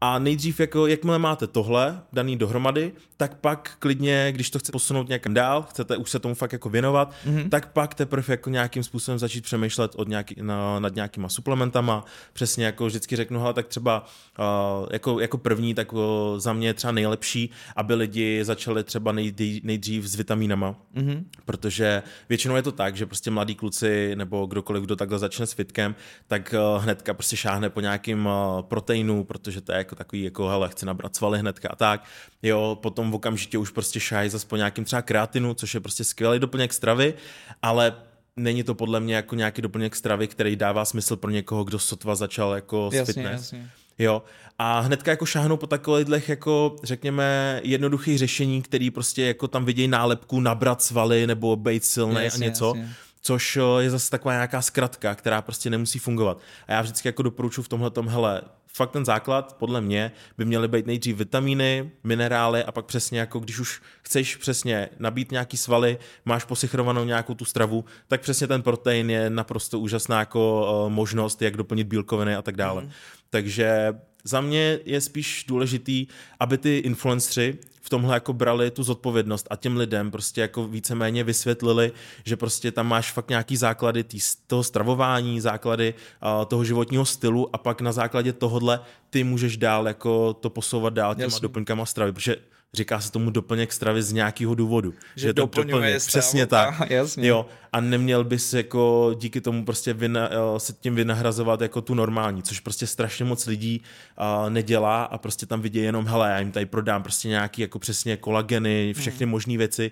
[0.05, 5.09] a nejdřív, jako, jakmile máte tohle daný dohromady, tak pak klidně, když to chcete posunout
[5.09, 7.49] někam dál, chcete už se tomu fakt jako věnovat, mm-hmm.
[7.49, 12.05] tak pak teprve jako nějakým způsobem začít přemýšlet od nějaký, na, nad nějakýma suplementama.
[12.33, 14.05] Přesně jako vždycky řeknu, hele, tak třeba
[14.39, 16.01] uh, jako, jako první, tak uh,
[16.37, 21.23] za mě je třeba nejlepší, aby lidi začali třeba nejdřív, nejdřív s vitamínama, mm-hmm.
[21.45, 25.53] protože většinou je to tak, že prostě mladí kluci nebo kdokoliv, kdo takhle začne s
[25.53, 25.95] fitkem,
[26.27, 30.47] tak uh, hnedka prostě šáhne po nějakým uh, proteinu, protože to je jako takový jako,
[30.47, 32.03] hele, chci nabrat svaly hnedka a tak.
[32.41, 36.03] Jo, potom v okamžitě už prostě šájí zase po nějakým třeba kreatinu, což je prostě
[36.03, 37.13] skvělý doplněk stravy,
[37.61, 37.95] ale
[38.37, 42.15] není to podle mě jako nějaký doplněk stravy, který dává smysl pro někoho, kdo sotva
[42.15, 43.41] začal jako s jasně, fitness.
[43.41, 43.69] Jasně.
[43.99, 44.23] Jo,
[44.59, 49.87] a hnedka jako šáhnou po takových jako, řekněme, jednoduchých řešení, který prostě jako tam vidějí
[49.87, 52.73] nálepku nabrat svaly nebo být silný a něco.
[52.75, 56.37] Jasně což je zase taková nějaká zkratka, která prostě nemusí fungovat.
[56.67, 58.41] A já vždycky jako doporučuji v tomhle tom, hele,
[58.75, 63.39] fakt ten základ, podle mě, by měly být nejdřív vitamíny, minerály a pak přesně jako
[63.39, 68.61] když už chceš přesně nabít nějaký svaly, máš posichrovanou nějakou tu stravu, tak přesně ten
[68.61, 72.83] protein je naprosto úžasná jako uh, možnost, jak doplnit bílkoviny a tak dále.
[72.83, 72.89] Mm.
[73.29, 76.07] Takže za mě je spíš důležitý,
[76.39, 81.23] aby ty influenceri v tomhle jako brali tu zodpovědnost a těm lidem prostě jako víceméně
[81.23, 81.91] vysvětlili,
[82.25, 87.55] že prostě tam máš fakt nějaký základy tý, toho stravování, základy uh, toho životního stylu
[87.55, 91.41] a pak na základě tohohle ty můžeš dál jako to posouvat dál těma Jasně.
[91.41, 92.35] doplňkama stravy, protože
[92.73, 94.93] říká se tomu doplněk stravy z nějakého důvodu.
[95.15, 96.81] Že, že to doplňuje Přesně tak.
[96.81, 97.27] A, jasně.
[97.27, 101.93] Jo, a neměl bys jako díky tomu prostě vyna, eh, se tím vynahrazovat jako tu
[101.93, 106.39] normální, což prostě strašně moc lidí uh, nedělá a prostě tam vidí jenom, hele, já
[106.39, 109.31] jim tady prodám prostě nějaký jako přesně kolageny, všechny hmm.
[109.31, 109.91] možné věci,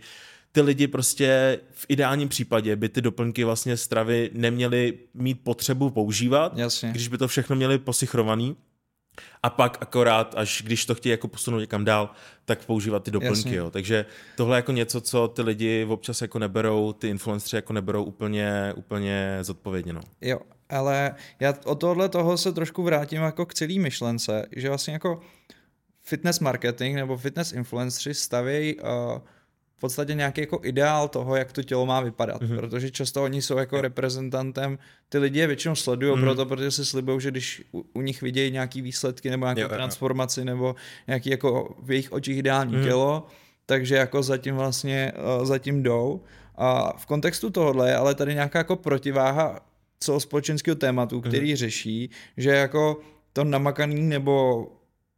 [0.52, 6.58] ty lidi prostě v ideálním případě by ty doplňky vlastně stravy neměly mít potřebu používat,
[6.58, 6.92] Jasně.
[6.92, 8.56] když by to všechno měli posichrovaný.
[9.44, 12.10] A pak akorát, až když to chtějí jako posunout někam dál,
[12.46, 13.56] tak používat ty doplňky.
[13.56, 13.72] Jo.
[13.72, 14.06] Takže
[14.38, 18.74] tohle je jako něco, co ty lidi občas jako neberou, ty influenceri jako neberou úplně,
[18.76, 19.94] úplně zodpovědně.
[19.94, 20.02] No.
[20.22, 24.94] Jo, ale já od tohle toho se trošku vrátím jako k celý myšlence, že vlastně
[24.94, 25.22] jako
[26.04, 28.88] fitness marketing nebo fitness influenceri stavějí uh,
[29.82, 32.56] podstatě nějaký jako ideál toho, jak to tělo má vypadat, mm-hmm.
[32.56, 34.78] protože často oni jsou jako reprezentantem,
[35.10, 36.22] ty lidi je většinou sledují mm-hmm.
[36.22, 39.68] proto, protože si slibují, že když u, u nich vidějí nějaký výsledky nebo nějakou jo,
[39.68, 40.46] transformaci jo.
[40.46, 40.76] nebo
[41.08, 42.84] nějaký jako v jejich očích ideální mm-hmm.
[42.84, 43.28] tělo,
[43.66, 46.22] takže jako zatím vlastně uh, zatím jdou.
[46.56, 49.60] A v kontextu tohohle je ale tady nějaká jako protiváha
[50.00, 51.58] celospolečenského tématu, který mm-hmm.
[51.58, 53.00] řeší, že jako
[53.34, 54.68] to namakaný nebo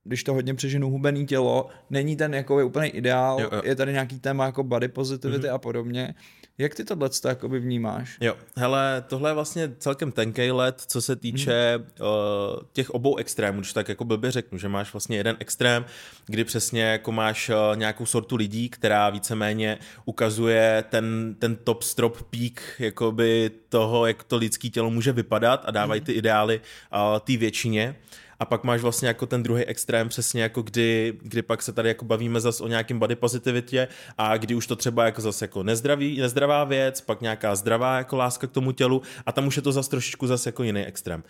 [0.04, 3.62] když to hodně přeženu, hubený tělo, není ten jako je úplně ideál, jo, jo.
[3.66, 5.54] je tady nějaký téma jako body positivity mm-hmm.
[5.54, 6.16] a podobně.
[6.58, 8.18] Jak ty tohle jakoby vnímáš?
[8.22, 11.84] Jo, hele, tohle je vlastně celkem tenkej let, co se týče mm.
[11.84, 15.86] uh, těch obou extrémů, když tak jako blbě řeknu, že máš vlastně jeden extrém,
[16.26, 22.22] kdy přesně jako máš uh, nějakou sortu lidí, která víceméně ukazuje ten, ten top strop
[22.22, 26.06] peak jakoby toho, jak to lidský tělo může vypadat a dávají mm.
[26.06, 26.62] ty ideály
[26.94, 27.96] uh, té většině
[28.44, 31.90] a pak máš vlastně jako ten druhý extrém přesně jako kdy, kdy pak se tady
[31.90, 35.64] jako bavíme zase o nějakém body pozitivitě a kdy už to třeba jako zase jako
[35.64, 39.62] nezdravý, nezdravá věc, pak nějaká zdravá jako láska k tomu tělu a tam už je
[39.62, 41.24] to zase trošičku zase jako jiný extrém.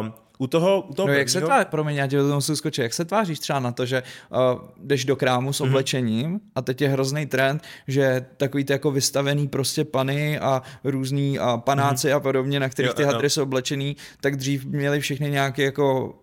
[0.00, 2.82] Um, u toho, u toho no, jak se tváří, promiň, já tě do toho skočit,
[2.82, 4.38] jak se tváříš třeba na to, že uh,
[4.78, 5.68] jdeš do krámu s mhm.
[5.68, 6.40] oblečením mm-hmm.
[6.54, 11.56] a teď je hrozný trend, že takový ty jako vystavený prostě pany a různý a
[11.56, 12.16] panáci mm-hmm.
[12.16, 16.14] a podobně, na kterých jo, ty hadry jsou oblečený, tak dřív měli všechny nějaký jako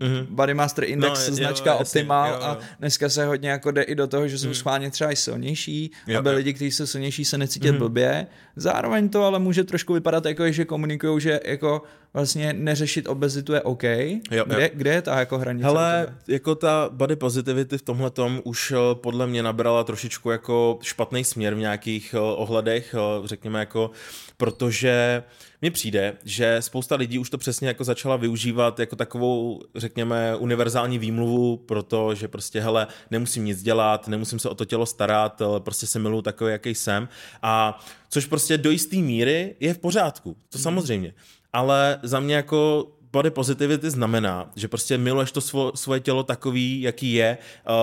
[0.00, 0.26] mm-hmm.
[0.30, 2.42] Bodymaster Index, no, značka jo, Optimal jo, jo.
[2.42, 4.54] a dneska se hodně jako jde i do toho, že jsou mm.
[4.54, 6.36] schválně třeba i silnější, jo, aby jo.
[6.36, 7.78] lidi, kteří jsou silnější, se necítit mm-hmm.
[7.78, 8.26] blbě.
[8.56, 11.82] Zároveň to ale může trošku vypadat jako, že komunikují, že jako
[12.14, 13.82] vlastně neřešit obezitu je OK.
[13.82, 14.68] Jo, kde, jo.
[14.74, 15.66] kde je ta jako hranice?
[15.66, 20.78] Hele, jako ta body positivity v tomhle tom už eh, podle mě nabrala trošičku jako
[20.82, 23.90] špatný směr v nějakých eh, ohledech, eh, řekněme jako,
[24.36, 25.22] protože
[25.62, 30.98] mně přijde, že spousta lidí už to přesně jako začala využívat jako takovou, řekněme, univerzální
[30.98, 35.98] výmluvu, protože prostě, hele, nemusím nic dělat, nemusím se o to tělo starat, prostě se
[35.98, 37.08] miluju takový, jaký jsem.
[37.42, 40.62] A což prostě do jisté míry je v pořádku, to mhm.
[40.62, 41.14] samozřejmě
[41.54, 46.82] ale za mě jako body positivity znamená, že prostě miluješ to svo, svoje tělo takový,
[46.82, 47.38] jaký je
[47.68, 47.74] uh,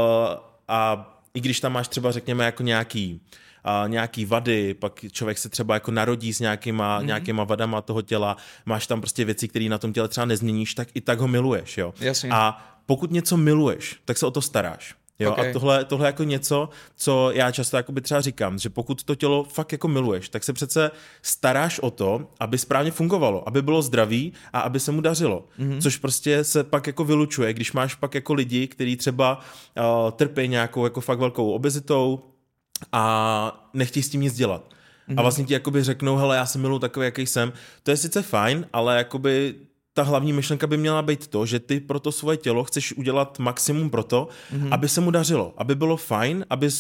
[0.68, 3.22] a i když tam máš třeba řekněme jako nějaký
[3.84, 7.06] uh, nějaký vady, pak člověk se třeba jako narodí s nějakýma, mm-hmm.
[7.06, 10.88] nějakýma vadama toho těla, máš tam prostě věci, které na tom těle třeba nezměníš, tak
[10.94, 11.94] i tak ho miluješ, jo.
[12.00, 12.30] Jasně.
[12.34, 14.96] A pokud něco miluješ, tak se o to staráš.
[15.22, 15.50] Jo, okay.
[15.50, 19.44] a tohle, tohle jako něco, co já často jakoby třeba říkám, že pokud to tělo
[19.44, 24.34] fakt jako miluješ, tak se přece staráš o to, aby správně fungovalo, aby bylo zdravý
[24.54, 25.48] a aby se mu dařilo.
[25.60, 25.82] Mm-hmm.
[25.82, 29.40] Což prostě se pak jako vylučuje, když máš pak jako lidi, kteří třeba
[29.78, 32.24] uh, trpí nějakou jako fakt velkou obezitou
[32.92, 34.62] a nechtějí s tím nic dělat.
[34.62, 35.12] Mm-hmm.
[35.12, 35.22] A mhm.
[35.22, 37.54] vlastně ti jakoby řeknou, hele, já se miluji takový, jaký jsem.
[37.84, 39.56] To je sice fajn, ale jakoby
[39.94, 43.40] ta hlavní myšlenka by měla být to, že ty pro to svoje tělo chceš udělat
[43.40, 44.68] maximum pro to, mm-hmm.
[44.72, 46.72] aby se mu dařilo, aby bylo fajn, aby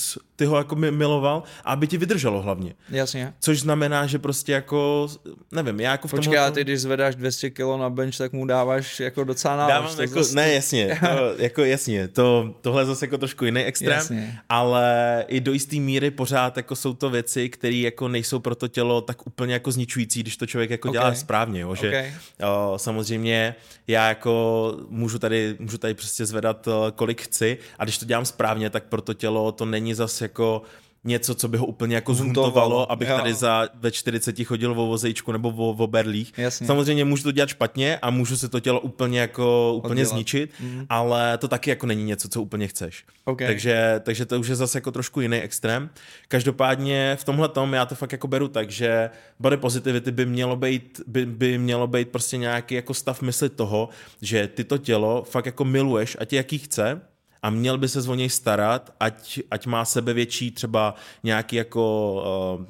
[0.41, 2.73] ty ho jako miloval a aby ti vydrželo hlavně.
[2.89, 3.33] Jasně.
[3.39, 5.07] Což znamená, že prostě jako,
[5.51, 6.51] nevím, já jako v Počkej, tomhle...
[6.51, 9.73] ty když zvedáš 200 kg na bench, tak mu dáváš jako docela nálož.
[9.73, 10.35] Dávám jako, zase...
[10.35, 14.39] ne, jasně, to, jako jasně, to, tohle je zase jako trošku jiný extrém, jasně.
[14.49, 18.67] ale i do jisté míry pořád jako jsou to věci, které jako nejsou pro to
[18.67, 21.01] tělo tak úplně jako zničující, když to člověk jako okay.
[21.01, 22.13] dělá správně, jo, že okay.
[22.43, 23.55] o, samozřejmě
[23.87, 28.69] já jako můžu tady, můžu tady prostě zvedat kolik chci a když to dělám správně,
[28.69, 30.61] tak pro to tělo to není zase jako
[31.03, 33.17] něco, co by ho úplně jako zhuntovalo, abych jo.
[33.17, 36.33] tady za ve 40 chodil o vozejčku nebo o, o berlích.
[36.37, 36.67] Jasně.
[36.67, 40.09] Samozřejmě můžu to dělat špatně a můžu se to tělo úplně jako úplně Oddělat.
[40.09, 40.85] zničit, mm.
[40.89, 43.05] ale to taky jako není něco, co úplně chceš.
[43.25, 43.47] Okay.
[43.47, 45.89] Takže, takže to už je zase jako trošku jiný extrém.
[46.27, 50.55] Každopádně v tomhle tom já to fakt jako beru tak, že body positivity by mělo
[50.55, 53.89] být, by, by mělo být prostě nějaký jako stav mysli toho,
[54.21, 57.01] že ty to tělo fakt jako miluješ a tě jaký chce,
[57.41, 62.13] a měl by se o něj starat, ať, ať má větší třeba nějaký jako
[62.59, 62.65] uh,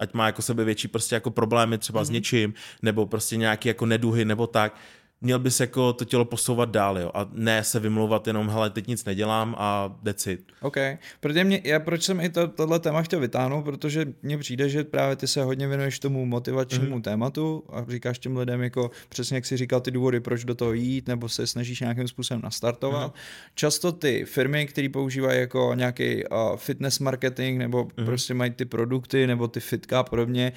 [0.00, 2.04] ať má jako větší prostě jako problémy třeba mm-hmm.
[2.04, 2.14] s mhm.
[2.14, 4.76] něčím, nebo prostě nějaký jako neduhy, nebo tak,
[5.24, 8.86] měl bys jako to tělo posouvat dál, jo, a ne se vymlouvat jenom, hele, teď
[8.86, 10.52] nic nedělám a decit.
[10.60, 10.76] OK,
[11.20, 14.84] protože mě, já proč jsem i to, tohle téma chtěl vytáhnout, protože mně přijde, že
[14.84, 17.02] právě ty se hodně věnuješ tomu motivačnímu mm.
[17.02, 20.72] tématu a říkáš těm lidem jako přesně, jak jsi říkal, ty důvody, proč do toho
[20.72, 23.14] jít, nebo se snažíš nějakým způsobem nastartovat.
[23.14, 23.20] Mm.
[23.54, 28.04] Často ty firmy, které používají jako nějaký uh, fitness marketing, nebo mm.
[28.04, 30.52] prostě mají ty produkty, nebo ty fitka a podobně,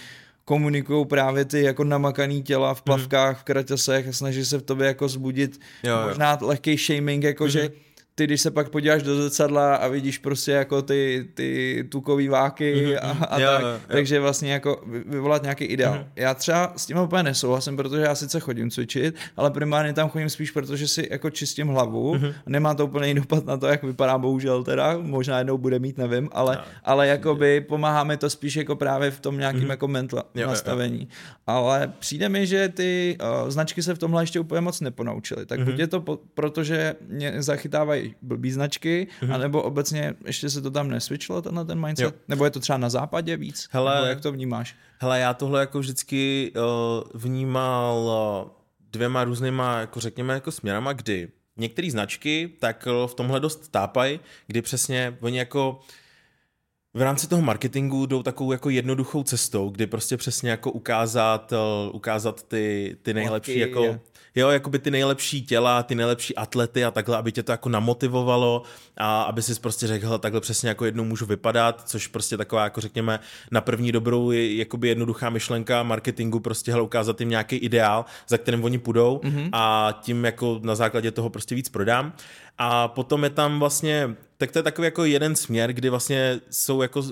[0.47, 4.87] komunikují právě ty jako namakaný těla v plavkách, v kraťasech a snaží se v tobě
[4.87, 6.07] jako zbudit jo, jo.
[6.07, 7.47] možná lehký shaming, jako mm-hmm.
[7.47, 7.69] že
[8.17, 12.75] ty, když se pak podíváš do zrcadla a vidíš prostě jako ty, ty tukový váky
[12.75, 12.99] mm-hmm.
[13.01, 15.93] a, a jo, tak, jo, takže vlastně jako vyvolat nějaký ideál.
[15.93, 16.07] Mm-hmm.
[16.15, 20.29] Já třeba s tím úplně nesouhlasím, protože já sice chodím cvičit, ale primárně tam chodím
[20.29, 22.33] spíš, protože si jako čistím hlavu, mm-hmm.
[22.45, 26.29] nemá to úplně dopad na to, jak vypadá bohužel teda, možná jednou bude mít, nevím,
[26.31, 29.69] ale, no, ale jakoby pomáhá mi to spíš jako právě v tom nějakým mm-hmm.
[29.69, 30.99] jako mental jo, nastavení.
[30.99, 31.33] Jo, jo.
[31.47, 35.45] Ale přijde mi, že ty uh, značky se v tomhle ještě úplně moc neponaučily.
[35.45, 35.65] Tak mm-hmm.
[35.65, 39.33] buď je to po, protože mě zachytávají blbý značky, mm-hmm.
[39.33, 42.05] anebo obecně ještě se to tam nesvičilo, tenhle ten mindset?
[42.05, 42.11] Jo.
[42.27, 43.67] Nebo je to třeba na západě víc?
[43.71, 44.75] Hele, nebo jak to vnímáš?
[44.99, 47.97] Hele, já tohle jako vždycky uh, vnímal
[48.45, 48.51] uh,
[48.91, 54.19] dvěma různýma, jako řekněme, jako směrama, kdy některé značky tak uh, v tomhle dost tápají,
[54.47, 55.79] kdy přesně oni jako
[56.93, 61.53] v rámci toho marketingu jdou takovou jako jednoduchou cestou, kdy prostě přesně jako ukázat,
[61.91, 63.83] ukázat ty, ty nejlepší jako...
[63.83, 63.99] Je
[64.39, 68.63] jo, jakoby ty nejlepší těla, ty nejlepší atlety a takhle, aby tě to jako namotivovalo
[68.97, 72.81] a aby si prostě řekl, takhle přesně jako jednou můžu vypadat, což prostě taková jako
[72.81, 73.19] řekněme
[73.51, 78.37] na první dobrou je jakoby jednoduchá myšlenka marketingu, prostě hele, ukázat jim nějaký ideál, za
[78.37, 79.49] kterým oni půjdou mm-hmm.
[79.53, 82.13] a tím jako na základě toho prostě víc prodám.
[82.57, 86.81] A potom je tam vlastně, tak to je takový jako jeden směr, kdy vlastně jsou
[86.81, 87.03] jako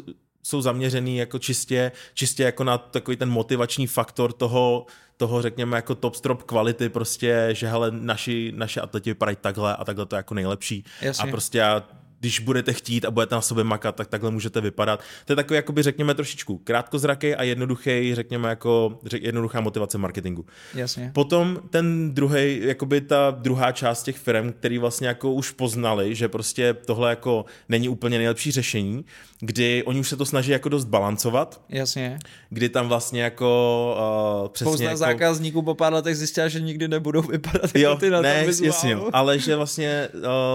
[0.45, 4.85] jsou zaměřený jako čistě, čistě jako na takový ten motivační faktor toho,
[5.17, 9.85] toho řekněme jako top strop kvality prostě, že hele naši, naše atleti vypadají takhle a
[9.85, 11.23] takhle to je jako nejlepší Jasně.
[11.23, 11.83] a prostě já
[12.25, 15.03] když budete chtít a budete na sobě makat, tak takhle můžete vypadat.
[15.25, 20.45] To je takový, jakoby řekněme trošičku krátkozraký a jednoduchý, řekněme jako řek, jednoduchá motivace marketingu.
[20.75, 21.11] Jasně.
[21.13, 26.27] Potom ten druhý, jakoby ta druhá část těch firm, který vlastně jako už poznali, že
[26.27, 29.05] prostě tohle jako není úplně nejlepší řešení,
[29.39, 31.61] kdy oni už se to snaží jako dost balancovat.
[31.69, 32.19] Jasně.
[32.49, 34.97] Kdy tam vlastně jako uh, přesně Spousta jako...
[34.97, 38.97] zákazníků po pár letech zjistila, že nikdy nebudou vypadat jo, jako ty na ne, jasně,
[39.13, 40.07] ale že vlastně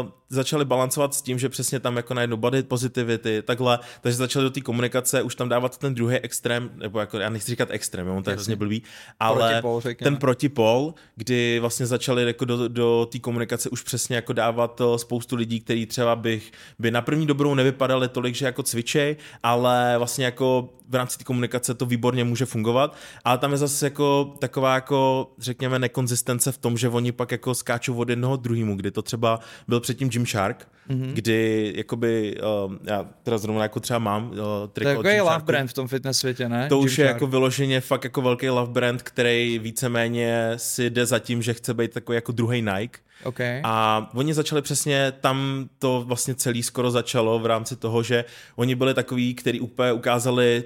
[0.03, 4.43] uh, začali balancovat s tím, že přesně tam jako najednou body positivity, takhle, takže začali
[4.43, 8.07] do té komunikace už tam dávat ten druhý extrém, nebo jako já nechci říkat extrém,
[8.07, 8.83] jo, on to je hrozně blbý,
[9.21, 14.33] ale Protipol, ten protipol, kdy vlastně začali jako do, do té komunikace už přesně jako
[14.33, 18.63] dávat eh, spoustu lidí, kteří třeba bych, by na první dobrou nevypadali tolik, že jako
[18.63, 23.59] cvičej, ale vlastně jako v rámci té komunikace to výborně může fungovat, ale tam je
[23.59, 28.37] zase jako taková jako řekněme nekonzistence v tom, že oni pak jako skáčou od jednoho
[28.37, 31.13] druhému, kdy to třeba byl předtím Gymshark, mm-hmm.
[31.13, 35.21] kdy jakoby, uh, já teda zrovna jako třeba mám uh, To triko je od takový
[35.21, 36.69] love brand v tom fitness světě, ne?
[36.69, 37.17] To už je Gymshark.
[37.17, 41.75] jako vyloženě fakt jako velký love brand, který víceméně si jde za tím, že chce
[41.75, 42.99] být takový jako druhý Nike.
[43.25, 43.61] Okay.
[43.65, 48.25] A oni začali přesně, tam to vlastně celý skoro začalo v rámci toho, že
[48.57, 50.65] oni byli takový, který úplně ukázali,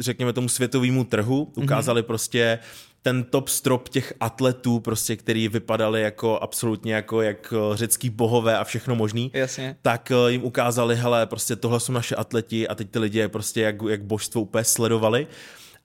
[0.00, 2.06] řekněme tomu světovému trhu, ukázali mm-hmm.
[2.06, 2.58] prostě
[3.06, 8.58] ten top strop těch atletů, prostě, který vypadali jako absolutně jako jak eh, řecký bohové
[8.58, 9.76] a všechno možný, Jasně.
[9.82, 13.28] tak eh, jim ukázali, hele, prostě tohle jsou naše atleti a teď ty lidi je
[13.28, 15.26] prostě jak, jak božstvo úplně sledovali.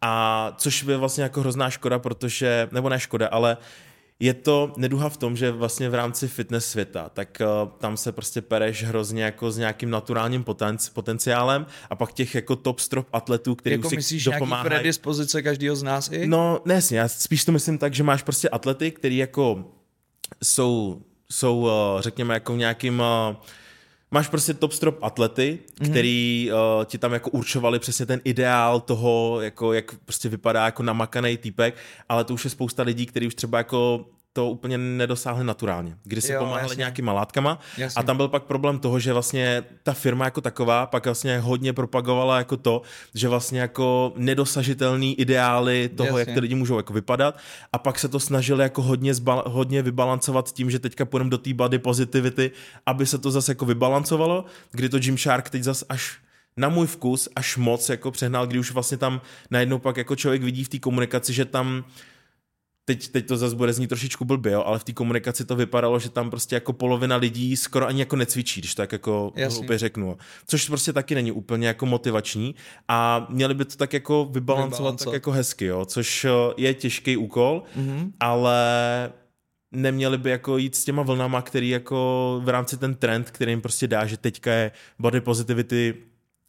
[0.01, 3.57] A což je vlastně jako hrozná škoda, protože, nebo ne škoda, ale
[4.21, 8.11] je to neduha v tom, že vlastně v rámci fitness světa, tak uh, tam se
[8.11, 13.07] prostě pereš hrozně jako s nějakým naturálním potenci- potenciálem a pak těch jako top strop
[13.13, 14.69] atletů, který Jako si myslíš dopomáhají.
[14.69, 16.27] predispozice každého z nás i?
[16.27, 19.65] No, ne, jasně, já spíš to myslím tak, že máš prostě atlety, který jako
[20.43, 23.35] jsou, jsou eh, řekněme, jako v nějakým eh,
[24.13, 26.77] Máš prostě top strop atlety, který mm-hmm.
[26.79, 31.37] uh, ti tam jako určovali přesně ten ideál toho, jako jak prostě vypadá jako namakaný
[31.37, 31.75] týpek,
[32.09, 36.21] ale to už je spousta lidí, kteří už třeba jako to úplně nedosáhli naturálně, kdy
[36.21, 36.77] si Jo, pomáhali jasně.
[36.81, 37.99] nějakýma látkama Jasně.
[37.99, 41.73] a tam byl pak problém toho, že vlastně ta firma jako taková pak vlastně hodně
[41.73, 42.81] propagovala jako to,
[43.15, 46.19] že vlastně jako nedosažitelný ideály toho, Jasně.
[46.19, 47.37] jak ty lidi můžou jako vypadat
[47.73, 51.37] a pak se to snažili jako hodně, zbal, hodně vybalancovat tím, že teďka půjdeme do
[51.37, 52.51] té body positivity,
[52.85, 56.17] aby se to zase jako vybalancovalo, kdy to Gymshark teď zase až
[56.57, 60.43] na můj vkus až moc jako přehnal, kdy už vlastně tam najednou pak jako člověk
[60.43, 61.83] vidí v té komunikaci, že tam
[62.85, 65.99] teď, teď to zase bude znít trošičku blbě, jo, ale v té komunikaci to vypadalo,
[65.99, 70.17] že tam prostě jako polovina lidí skoro ani jako necvičí, když tak jako hloupě řeknu.
[70.47, 72.55] Což prostě taky není úplně jako motivační
[72.87, 75.05] a měli by to tak jako vybalancovat Vybalancovat.
[75.11, 78.11] tak jako hezky, jo, což eh, je těžký úkol, Mhm.
[78.19, 78.57] ale
[79.71, 83.61] neměli by jako jít s těma vlnama, který jako v rámci ten trend, který jim
[83.61, 85.93] prostě dá, že teďka je body positivity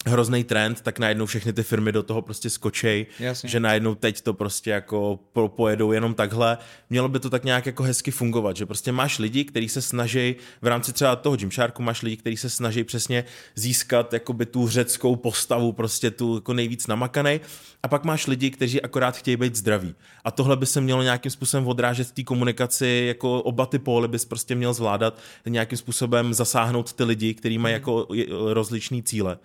[0.06, 3.48] hrozný trend, tak najednou všechny ty firmy do toho prostě skočej, Jasně.
[3.48, 6.58] že najednou teď to prostě jako po- pojedou jenom takhle.
[6.90, 10.34] Mělo by to tak nějak jako hezky fungovat, že prostě máš lidi, kteří se snaží
[10.62, 15.16] v rámci třeba toho Gymsharku máš lidi, kteří se snaží přesně získat jakoby tu řeckou
[15.16, 17.40] postavu, prostě tu jako nejvíc namakanej
[17.82, 19.94] a pak máš lidi, kteří akorát chtějí být zdraví.
[20.24, 24.08] A tohle by se mělo nějakým způsobem odrážet v té komunikaci, jako oba ty póly
[24.08, 29.38] bys prostě měl zvládat, nějakým způsobem zasáhnout ty lidi, kteří mají jako je- rozličný cíle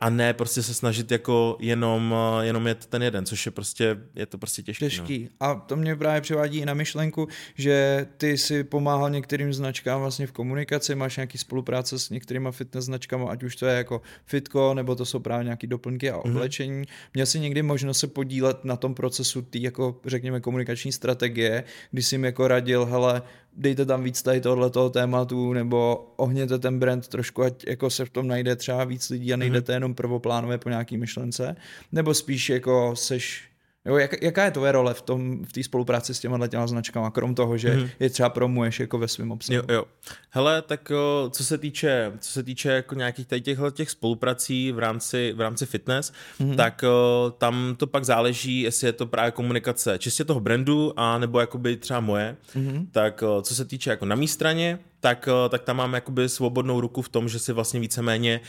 [0.00, 3.96] a ne prostě se snažit jako jenom, eh, jenom jet ten jeden, což je prostě,
[4.14, 5.28] je to prostě těžký.
[5.40, 5.46] No.
[5.46, 10.26] A to mě právě přivádí i na myšlenku, že ty si pomáhal některým značkám vlastně
[10.26, 14.74] v komunikaci, máš nějaký spolupráce s některýma fitness značkama, ať už to je jako fitko,
[14.74, 16.84] nebo to jsou právě nějaký doplňky a oblečení.
[17.14, 22.02] Měl jsi někdy možnost se podílet na tom procesu té jako řekněme komunikační strategie, kdy
[22.02, 23.22] jsi jim jako radil, hele,
[23.56, 28.10] dejte tam víc tady tohoto tématu, nebo ohněte ten brand trošku, ať jako se v
[28.10, 31.56] tom najde třeba víc lidí a nejdete jenom prvoplánově po nějaký myšlence,
[31.92, 33.48] nebo spíš jako seš
[33.88, 37.10] Jo, jak, jaká je tvoje role v tom v té spolupráci s těma těma značkama,
[37.10, 37.90] krom toho, že mm-hmm.
[38.00, 39.56] je třeba promuješ jako ve svém obsahu?
[39.56, 39.84] Jo, jo.
[40.30, 43.40] Hele, tak o, co se týče, co se týče jako nějakých tady
[43.72, 46.56] těch spoluprací v rámci, v rámci fitness, mm-hmm.
[46.56, 51.18] tak o, tam to pak záleží, jestli je to právě komunikace čistě toho brandu, a
[51.18, 52.36] nebo jakoby třeba moje.
[52.54, 52.86] Mm-hmm.
[52.92, 56.80] Tak o, co se týče jako na mý straně, tak, tak tam mám jakoby svobodnou
[56.80, 58.40] ruku v tom, že si vlastně víceméně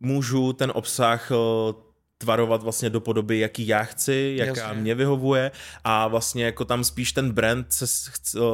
[0.00, 1.32] můžu ten obsah
[2.22, 4.80] tvarovat vlastně do podoby, jaký já chci, jaká Jasně.
[4.80, 5.50] mě vyhovuje
[5.84, 7.86] a vlastně jako tam spíš ten brand se,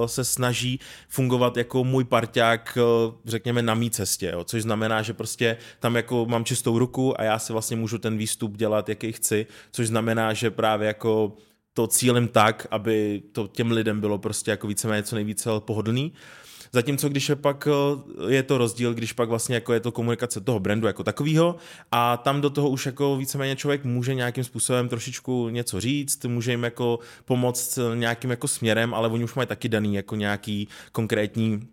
[0.06, 2.78] se snaží fungovat jako můj parťák,
[3.24, 7.24] řekněme, na mý cestě, jo, což znamená, že prostě tam jako mám čistou ruku a
[7.24, 11.32] já si vlastně můžu ten výstup dělat, jaký chci, což znamená, že právě jako
[11.74, 16.12] to cílem tak, aby to těm lidem bylo prostě jako víceméně co nejvíce pohodlný.
[16.72, 20.40] Zatímco když je pak, eh, je to rozdíl, když pak vlastně jako je to komunikace
[20.40, 21.56] toho brandu jako takového
[21.92, 26.50] a tam do toho už jako víceméně člověk může nějakým způsobem trošičku něco říct, může
[26.50, 31.68] jim jako pomoct nějakým jako směrem, ale oni už mají taky daný jako nějaký konkrétní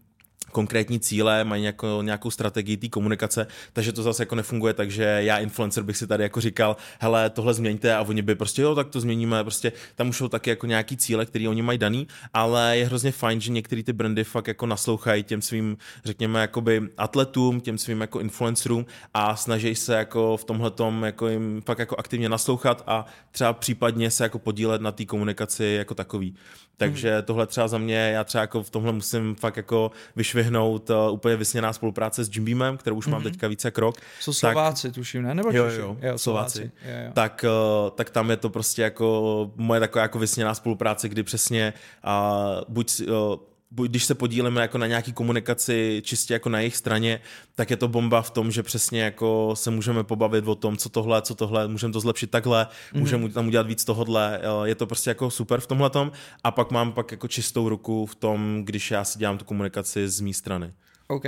[0.55, 5.03] konkrétní cíle, mají nějakou, nějakou strategii té komunikace, takže to zase jako nefunguje tak, že
[5.03, 8.75] já influencer bych si tady jako říkal, hele, tohle změňte a oni by prostě, jo,
[8.75, 12.07] tak to změníme, prostě tam už jsou taky jako nějaký cíle, které oni mají daný,
[12.33, 16.81] ale je hrozně fajn, že některé ty brandy fakt jako naslouchají těm svým, řekněme, jakoby
[16.97, 21.79] atletům, těm svým jako influencerům a snaží se jako v tomhle tom jako jim fakt
[21.79, 26.35] jako aktivně naslouchat a třeba případně se jako podílet na té komunikaci jako takový.
[26.77, 27.23] Takže hmm.
[27.23, 30.44] tohle třeba za mě, já třeba jako v tomhle musím fakt jako vyšvihnout
[30.89, 33.11] uh, úplně vysněná spolupráce s Jim Beamem, kterou už hmm.
[33.11, 33.95] mám teďka více krok.
[34.19, 35.35] Jsou Slováci, tak, tuším, ne?
[35.35, 36.71] Nebo jo, jo, jo, Slováci.
[36.85, 37.11] Jo, jo.
[37.13, 37.45] Tak,
[37.83, 41.73] uh, tak tam je to prostě jako moje taková jako vysněná spolupráce, kdy přesně
[42.05, 43.35] uh, buď uh,
[43.69, 47.21] když se podílíme jako na nějaký komunikaci čistě jako na jejich straně,
[47.55, 50.89] tak je to bomba v tom, že přesně jako se můžeme pobavit o tom, co
[50.89, 52.99] tohle, co tohle, můžeme to zlepšit takhle, mm-hmm.
[52.99, 56.11] můžeme tam udělat víc tohodle, je to prostě jako super v tomhle tom
[56.43, 60.09] a pak mám pak jako čistou ruku v tom, když já si dělám tu komunikaci
[60.09, 60.73] z mé strany.
[61.07, 61.25] OK.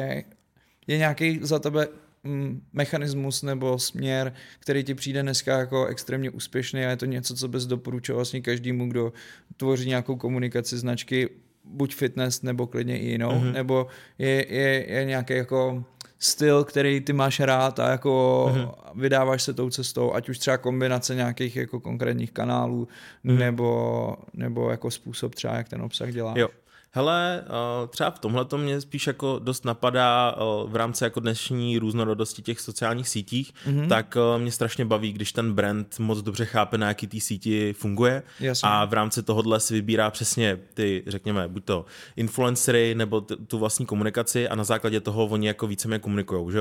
[0.88, 1.88] Je nějaký za tebe
[2.24, 7.36] mm, mechanismus nebo směr, který ti přijde dneska jako extrémně úspěšný a je to něco,
[7.36, 9.14] co bys doporučoval vlastně každému, kdo
[9.58, 11.30] tvoří nějakou komunikaci značky
[11.70, 13.52] buď fitness nebo klidně i jinou, mm-hmm.
[13.52, 13.88] nebo
[14.20, 15.84] je, je, je nějaký jako
[16.20, 18.72] styl, který ty máš rád a jako mm-hmm.
[18.96, 22.88] vydáváš se tou cestou, ať už třeba kombinace nějakých jako konkrétních kanálů,
[23.26, 23.38] mm-hmm.
[23.38, 26.38] nebo, nebo jako způsob třeba, jak ten obsah děláš.
[26.38, 26.50] Jo.
[26.98, 31.20] Hele, eh, třeba v tomhle to mě spíš jako dost napadá eh, v rámci jako
[31.20, 33.88] dnešní různorodosti těch sociálních sítích, mm-hmm.
[33.88, 37.74] tak eh, mě strašně baví, když ten brand moc dobře chápe, na jaký té síti
[37.74, 38.70] funguje Jasně.
[38.70, 41.86] a v rámci tohohle si vybírá přesně ty, řekněme, buď to
[42.16, 46.60] influencery nebo t- tu vlastní komunikaci a na základě toho oni jako víceméně komunikují, že?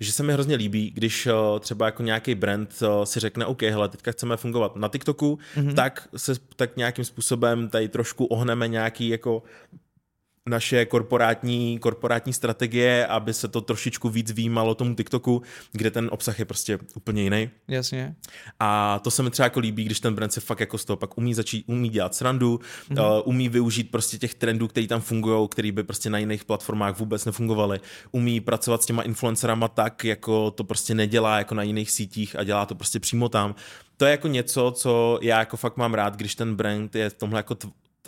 [0.00, 1.28] že se mi hrozně líbí, když
[1.60, 5.74] třeba jako nějaký brand si řekne, OK, hele, teďka chceme fungovat na TikToku, mm-hmm.
[5.74, 9.42] tak se tak nějakým způsobem tady trošku ohneme nějaký jako
[10.48, 15.42] naše korporátní, korporátní strategie, aby se to trošičku víc výjímalo tomu TikToku,
[15.72, 17.50] kde ten obsah je prostě úplně jiný.
[17.68, 18.14] Jasně.
[18.60, 20.96] A to se mi třeba jako líbí, když ten brand se fakt jako z toho
[20.96, 23.18] pak umí začít, umí dělat srandu, mm-hmm.
[23.18, 26.98] uh, umí využít prostě těch trendů, které tam fungují, které by prostě na jiných platformách
[26.98, 27.80] vůbec nefungovaly.
[28.10, 32.44] Umí pracovat s těma influencerama tak, jako to prostě nedělá jako na jiných sítích a
[32.44, 33.54] dělá to prostě přímo tam.
[33.96, 37.14] To je jako něco, co já jako fakt mám rád, když ten brand je v
[37.14, 37.54] tomhle jako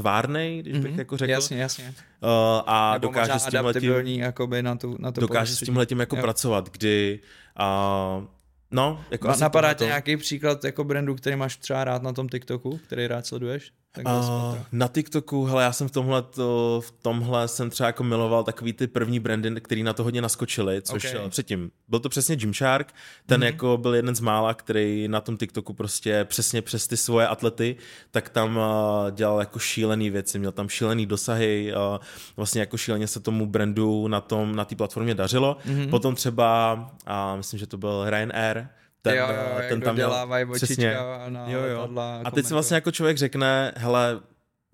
[0.00, 0.98] tvárnej, když bych mm-hmm.
[0.98, 1.30] jako řekl.
[1.30, 1.84] Jasně, jasně.
[1.84, 2.30] Uh,
[2.66, 6.22] a Nebo dokáže s tímhletím, jakoby na tu, na tu dokáže s tímhletím jako jo.
[6.22, 7.20] pracovat, kdy
[7.60, 8.24] uh,
[8.72, 12.28] No, jako Na, napadá tě nějaký příklad jako brandu, který máš třeba rád na tom
[12.28, 13.72] TikToku, který rád sleduješ?
[13.98, 18.44] Uh, na TikToku, hele, já jsem v tomhle, to, v tomhle jsem třeba jako miloval
[18.44, 21.30] takový ty první brandy, který na to hodně naskočili, což okay.
[21.30, 22.94] předtím, byl to přesně Gymshark,
[23.26, 23.44] ten mm-hmm.
[23.44, 27.76] jako byl jeden z mála, který na tom TikToku prostě přesně přes ty svoje atlety,
[28.10, 28.62] tak tam uh,
[29.10, 31.98] dělal jako šílený věci, měl tam šílený dosahy, uh,
[32.36, 35.56] vlastně jako šíleně se tomu brandu na tom, na té platformě dařilo.
[35.66, 35.90] Mm-hmm.
[35.90, 36.74] Potom třeba,
[37.06, 38.68] uh, myslím, že to byl Ryanair,
[39.02, 40.96] ten, jo, jo, eh, ten tam měl, přesně,
[41.28, 41.88] na jo, jo.
[42.24, 44.20] A teď si vlastně jako člověk řekne, hele,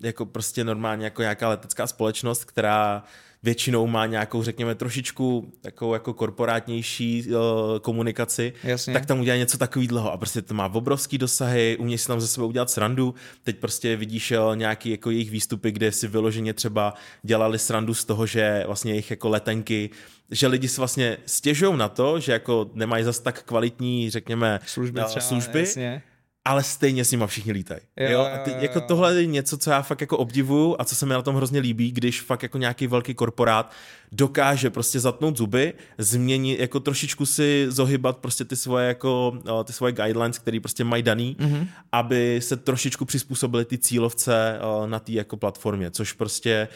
[0.01, 3.03] jako prostě normálně jako nějaká letecká společnost, která
[3.43, 7.35] většinou má nějakou, řekněme, trošičku takovou jako korporátnější uh,
[7.81, 8.93] komunikaci, Jasně.
[8.93, 12.27] tak tam udělá něco takového a prostě to má obrovský dosahy, umí si tam ze
[12.27, 16.93] sebe udělat srandu, teď prostě vidíš uh, nějaký jako jejich výstupy, kde si vyloženě třeba
[17.23, 19.89] dělali srandu z toho, že vlastně jejich jako letenky
[20.31, 25.01] že lidi si vlastně stěžují na to, že jako nemají zas tak kvalitní, řekněme, služby,
[25.03, 25.59] třeba, služby.
[25.59, 26.03] jasně
[26.47, 27.79] ale stejně s nima všichni lítají.
[27.97, 28.21] Jo, jo?
[28.33, 31.05] A ty, jo, jako tohle je něco, co já fakt jako obdivuju a co se
[31.05, 33.71] mi na tom hrozně líbí, když fakt jako nějaký velký korporát
[34.11, 39.93] dokáže prostě zatnout zuby, změnit, jako trošičku si zohybat prostě ty svoje jako, ty svoje
[39.93, 41.67] guidelines, které prostě mají daný, mm-hmm.
[41.91, 46.67] aby se trošičku přizpůsobili ty cílovce na té jako platformě, což prostě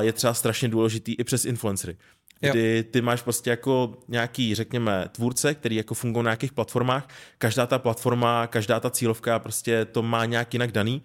[0.00, 1.96] je třeba strašně důležitý i přes influencery
[2.40, 7.66] kdy ty máš prostě jako nějaký, řekněme, tvůrce, který jako fungují na nějakých platformách, každá
[7.66, 11.02] ta platforma, každá ta cílovka prostě to má nějak jinak daný.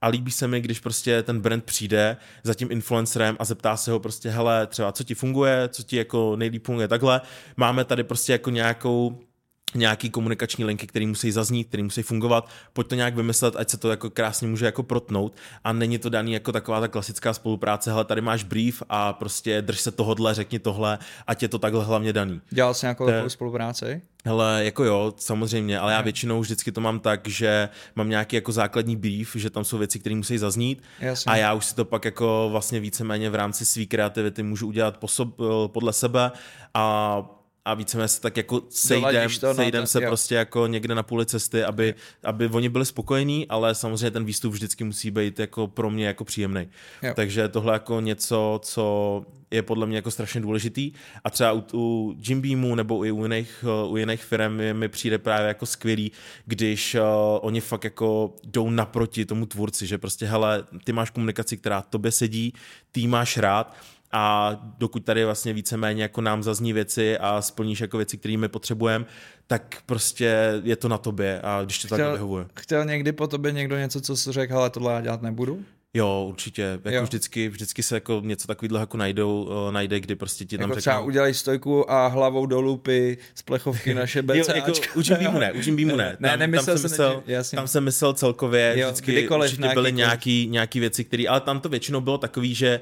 [0.00, 3.90] A líbí se mi, když prostě ten brand přijde za tím influencerem a zeptá se
[3.90, 7.20] ho prostě, hele, třeba co ti funguje, co ti jako nejlíp funguje takhle,
[7.56, 9.27] máme tady prostě jako nějakou
[9.74, 13.76] nějaký komunikační linky, které musí zaznít, které musí fungovat, pojď to nějak vymyslet, ať se
[13.76, 17.90] to jako krásně může jako protnout a není to daný jako taková ta klasická spolupráce,
[17.90, 21.84] hele, tady máš brief a prostě drž se tohodle, řekni tohle, ať je to takhle
[21.84, 22.40] hlavně daný.
[22.50, 24.02] Dělal jsi nějakou takovou spolupráci?
[24.24, 28.52] Hele, jako jo, samozřejmě, ale já většinou vždycky to mám tak, že mám nějaký jako
[28.52, 31.32] základní brief, že tam jsou věci, které musí zaznít Jasně.
[31.32, 34.96] a já už si to pak jako vlastně víceméně v rámci své kreativity můžu udělat
[34.96, 36.30] posob, podle sebe
[36.74, 37.37] a
[37.68, 40.08] a víceméně se tak jako sejdem, to sejdem se jo.
[40.08, 41.94] prostě jako někde na půli cesty, aby,
[42.24, 46.24] aby oni byli spokojení, ale samozřejmě ten výstup vždycky musí být jako pro mě jako
[46.24, 46.68] příjemný.
[47.14, 50.92] Takže tohle jako něco, co je podle mě jako strašně důležitý
[51.24, 55.18] a třeba u, u Jim Beamu nebo i u jiných, u jiných firm mi přijde
[55.18, 56.12] právě jako skvělý,
[56.46, 57.00] když uh,
[57.40, 62.12] oni fakt jako jdou naproti tomu tvůrci, že prostě hele, ty máš komunikaci, která tobě
[62.12, 62.52] sedí,
[62.92, 63.76] ty máš rád
[64.12, 68.48] a dokud tady vlastně víceméně jako nám zazní věci a splníš jako věci, které my
[68.48, 69.04] potřebujeme,
[69.46, 72.46] tak prostě je to na tobě a když to tak vyhovuje.
[72.60, 75.64] Chtěl někdy po tobě někdo něco, co jsi řekl, ale tohle já dělat nebudu?
[75.94, 76.62] Jo, určitě.
[76.62, 77.02] Jako jo.
[77.02, 80.80] Vždycky, vždycky se jako něco takového jako najdou, uh, najde, kdy prostě ti tam jako
[80.80, 80.92] řeknou...
[80.92, 84.52] třeba udělej stojku a hlavou do lupy z plechovky naše BCAčko.
[84.52, 86.16] jo, jako, učím býmu ne, učím býmu ne.
[86.20, 87.56] ne, tam, nemyslel tam jsem myslel, jasně.
[87.56, 91.60] tam jsem myslel celkově, jo, vždycky kdykoliv, určitě byly nějaký, nějaký věci, které, ale tam
[91.60, 92.80] to většinou bylo takový, že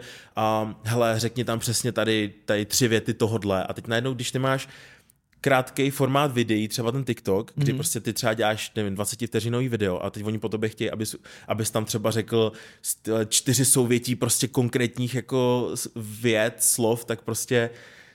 [0.63, 4.39] um, hele, řekni tam přesně tady, tady tři věty tohodle a teď najednou, když ty
[4.39, 4.69] máš
[5.41, 7.77] krátký formát videí, třeba ten TikTok, kdy mm-hmm.
[7.77, 11.17] prostě ty třeba děláš, nevím, 20 vteřinový video a teď oni po tobě chtějí, abys,
[11.49, 12.53] abys tam třeba řekl
[13.29, 17.71] čtyři souvětí prostě konkrétních jako věd, slov, tak prostě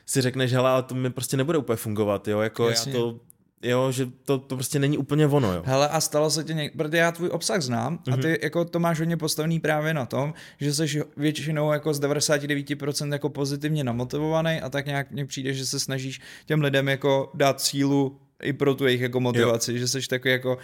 [0.05, 2.91] si řekneš, hele, ale to mi prostě nebude úplně fungovat, jo, jako Jasně.
[2.91, 3.19] já to
[3.64, 5.62] jo, že to, to prostě není úplně ono, jo.
[5.66, 8.14] Hele, a stalo se ti někdy, protože já tvůj obsah znám mm-hmm.
[8.14, 8.38] a ty mhm.
[8.41, 13.30] jako to máš hodně postavený právě na tom, že jsi většinou jako z 99% jako
[13.30, 18.20] pozitivně namotivovaný a tak nějak mně přijde, že se snažíš těm lidem jako dát sílu
[18.41, 19.78] i pro tu jejich jako motivaci, jo.
[19.78, 20.57] že jsi takový jako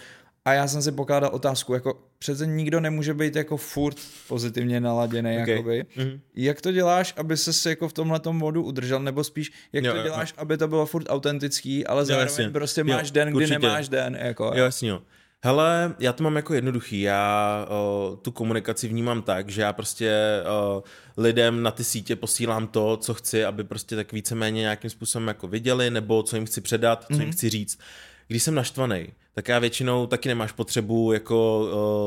[0.48, 3.96] a já jsem si pokládal otázku, jako přece nikdo nemůže být jako furt
[4.28, 5.50] pozitivně naladěný, okay.
[5.50, 5.86] jakoby.
[5.96, 6.20] Mm-hmm.
[6.34, 10.02] Jak to děláš, aby se jako v tomhle modu udržel, nebo spíš, jak jo, to
[10.02, 10.34] děláš, jo.
[10.38, 13.58] aby to bylo furt autentický, ale zároveň jo, prostě máš jo, den, kdy určitě.
[13.58, 14.44] nemáš den, jako.
[14.44, 15.02] Jo, jasně, jo.
[15.44, 20.42] Hele, já to mám jako jednoduchý, já o, tu komunikaci vnímám tak, že já prostě
[20.46, 20.82] o,
[21.16, 25.48] lidem na ty sítě posílám to, co chci, aby prostě tak víceméně nějakým způsobem jako
[25.48, 27.16] viděli, nebo co jim chci předat, co mm-hmm.
[27.16, 27.32] jim mhm.
[27.32, 27.78] chci říct.
[28.28, 31.60] Když jsem naštvaný, tak já většinou taky nemáš potřebu jako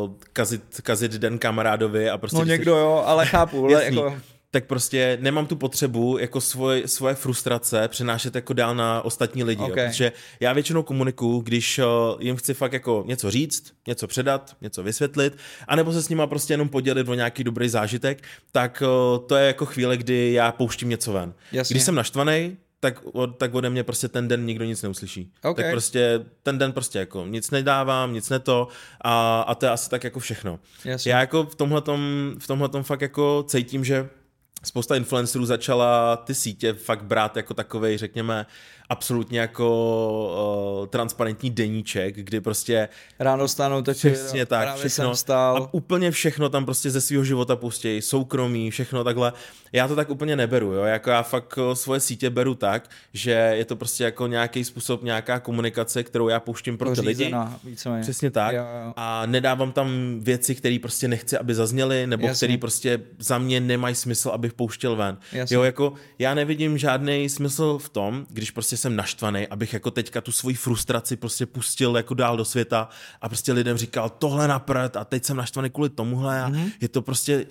[0.06, 2.38] uh, kazit, kazit den kamarádovi a prostě...
[2.38, 2.80] No někdo jsi...
[2.80, 4.16] jo, ale chápu, ale jako
[4.52, 9.64] tak prostě nemám tu potřebu jako svoje, svoje frustrace přenášet jako dál na ostatní lidi,
[9.64, 9.84] okay.
[9.84, 11.86] jo, protože já většinou komunikuju, když uh,
[12.20, 16.54] jim chci fakt jako něco říct, něco předat, něco vysvětlit, anebo se s nima prostě
[16.54, 20.90] jenom podělit o nějaký dobrý zážitek, tak uh, to je jako chvíle, kdy já pouštím
[20.90, 21.34] něco ven.
[21.52, 21.74] Jasně.
[21.74, 23.04] Když jsem naštvaný, tak,
[23.38, 25.34] tak ode mě prostě ten den nikdo nic neuslyší.
[25.44, 25.64] Okay.
[25.64, 28.68] Tak prostě ten den prostě jako nic nedávám, nic neto
[29.02, 30.60] a, a to je asi tak jako všechno.
[30.86, 31.12] Jasně.
[31.12, 32.00] Já jako v tomhletom,
[32.40, 34.10] v tomhletom fakt jako cítím, že
[34.64, 38.46] spousta influencerů začala ty sítě fakt brát jako takovej, řekněme,
[38.92, 42.90] absolutně jako uh, transparentní deníček, kdy prostě...
[43.20, 45.14] Ráno stánou teď přesně tak, všechno.
[45.30, 49.34] A úplně všechno tam prostě ze svého života pustějí, soukromí, všechno takhle.
[49.74, 53.32] Já to tak úplně neberu, jo, jako já fakt uh, svoje sítě beru tak, že
[53.32, 57.34] je to prostě jako nějaký způsob, nějaká komunikace, kterou já pouštím pro ty lidi.
[57.64, 58.02] Víceméně.
[58.02, 58.56] Přesně tak.
[58.56, 58.94] Jo, jo.
[58.96, 63.96] A nedávám tam věci, které prostě nechci, aby zazněly, nebo které prostě za mě nemají
[63.96, 65.18] smysl, abych pouštěl ven.
[65.34, 65.56] Jasně.
[65.56, 70.22] Jo, jako já nevidím žádný smysl v tom, když prostě jsem naštvaný, abych jako teďka
[70.22, 72.90] tu svoji frustraci prostě pustil jako dál do světa
[73.22, 76.72] a prostě lidem říkal tohle napřed a teď jsem naštvaný kvůli tomuhle a mm-hmm.
[76.82, 77.46] je to prostě,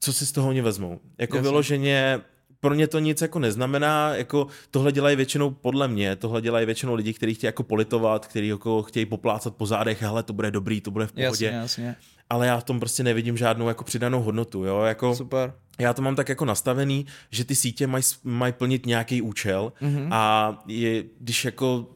[0.00, 1.00] co si z toho oni vezmou.
[1.18, 1.50] Jako Jasně.
[1.50, 2.20] vyloženě
[2.60, 6.94] pro ně to nic jako neznamená, jako tohle dělají většinou podle mě, tohle dělají většinou
[6.94, 10.80] lidi, kteří chtějí jako politovat, kteří jako chtějí poplácat po zádech, hele, to bude dobrý,
[10.80, 11.46] to bude v pohodě.
[11.46, 11.96] Jasně, jasně.
[12.30, 15.14] Ale já v tom prostě nevidím žádnou jako přidanou hodnotu, jo, jako...
[15.14, 19.72] Super já to mám tak jako nastavený, že ty sítě mají maj plnit nějaký účel
[19.82, 20.08] mm-hmm.
[20.10, 21.86] a je, když jako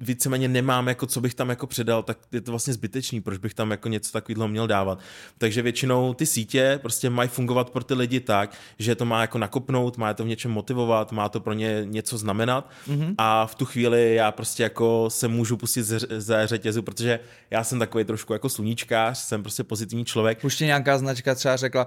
[0.00, 3.54] víceméně nemám, jako co bych tam jako předal, tak je to vlastně zbytečný, proč bych
[3.54, 4.98] tam jako něco takového měl dávat.
[5.38, 9.38] Takže většinou ty sítě prostě mají fungovat pro ty lidi tak, že to má jako
[9.38, 13.14] nakopnout, má to v něčem motivovat, má to pro ně něco znamenat mm-hmm.
[13.18, 17.20] a v tu chvíli já prostě jako se můžu pustit ze, ze řetězu, protože
[17.50, 20.44] já jsem takový trošku jako sluníčkář, jsem prostě pozitivní člověk.
[20.44, 21.86] Už ti nějaká značka třeba řekla,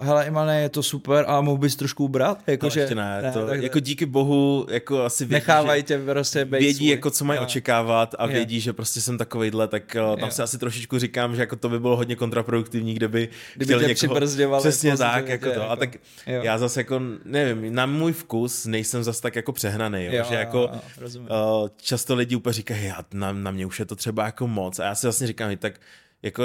[0.00, 2.42] hele Imane, je to super, ale mohl bys trošku ubrat?
[2.46, 2.94] Jako, no, že...
[2.94, 6.88] ne, ne, to, tak, jako díky bohu, jako asi vědí, Nechávají tě prostě Vědí, svůj.
[6.88, 10.42] jako co mají mají očekávat a vědí, že prostě jsem takovejhle, tak uh, tam se
[10.42, 14.58] asi trošičku říkám, že jako to by bylo hodně kontraproduktivní, kdyby, kdyby chtěl někoho...
[14.58, 15.50] Přesně tak, jako to.
[15.50, 15.94] Jako, a tak
[16.26, 16.42] jo.
[16.42, 20.34] já zase jako, nevím, na můj vkus nejsem zase tak jako přehnaný, jo, jo, že
[20.34, 24.48] jako jo, uh, často lidi úplně říkají, na, na mě už je to třeba jako
[24.48, 25.80] moc a já si vlastně říkám, tak
[26.22, 26.44] jako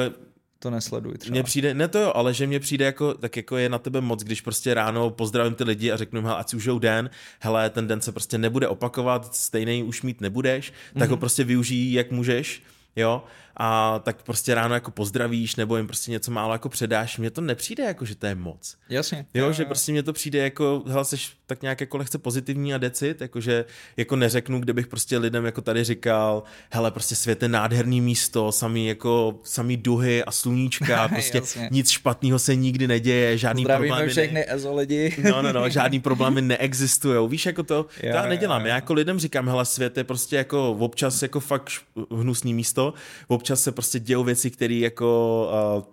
[0.61, 1.33] to nesleduj třeba.
[1.33, 4.01] Mně přijde, ne to jo, ale že mně přijde jako, tak jako je na tebe
[4.01, 7.09] moc, když prostě ráno pozdravím ty lidi a řeknu jim, ať si užijou den,
[7.39, 11.09] hele, ten den se prostě nebude opakovat, stejný už mít nebudeš, tak mm-hmm.
[11.09, 11.19] ho mhm.
[11.19, 12.61] prostě využij, jak můžeš,
[12.95, 13.23] jo,
[13.57, 17.17] a tak prostě ráno jako pozdravíš nebo jim prostě něco málo jako předáš.
[17.17, 18.77] Mně to nepřijde jako, že to je moc.
[18.89, 19.25] Jasně.
[19.33, 19.67] Jo, jo že jo.
[19.67, 21.15] prostě mně to přijde jako, hele, jsi
[21.45, 23.65] tak nějak jako lehce pozitivní a decit, jakože
[23.97, 28.51] jako neřeknu, kde bych prostě lidem jako tady říkal, hele, prostě svět je nádherný místo,
[28.51, 34.11] samý jako, samý duhy a sluníčka, prostě nic špatného se nikdy neděje, žádný Zdravíme problémy.
[34.11, 34.45] všechny ne...
[34.47, 35.15] ezo lidi.
[35.31, 37.29] no, no, no, žádný problémy neexistují.
[37.29, 38.61] Víš, jako to, jo, to já nedělám.
[38.61, 38.69] Jo, jo.
[38.69, 41.71] Já jako lidem říkám, hele, svět je prostě jako občas jako fakt
[42.11, 42.80] hnusný místo,
[43.27, 45.83] občas se prostě dějou věci, které jako uh,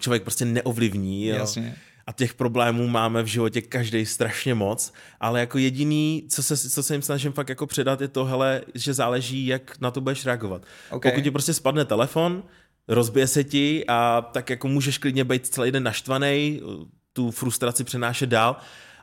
[0.00, 1.26] člověk prostě neovlivní.
[1.26, 1.36] Jo.
[1.36, 1.76] Jasně.
[2.06, 6.82] A těch problémů máme v životě každý strašně moc, ale jako jediný, co se, co
[6.82, 10.26] se jim snažím fakt jako předat, je to, hele, že záleží, jak na to budeš
[10.26, 10.62] reagovat.
[10.90, 11.12] Okay.
[11.12, 12.42] Pokud ti prostě spadne telefon,
[12.88, 16.60] rozbije se ti a tak jako můžeš klidně být celý den naštvaný,
[17.12, 18.56] tu frustraci přenášet dál,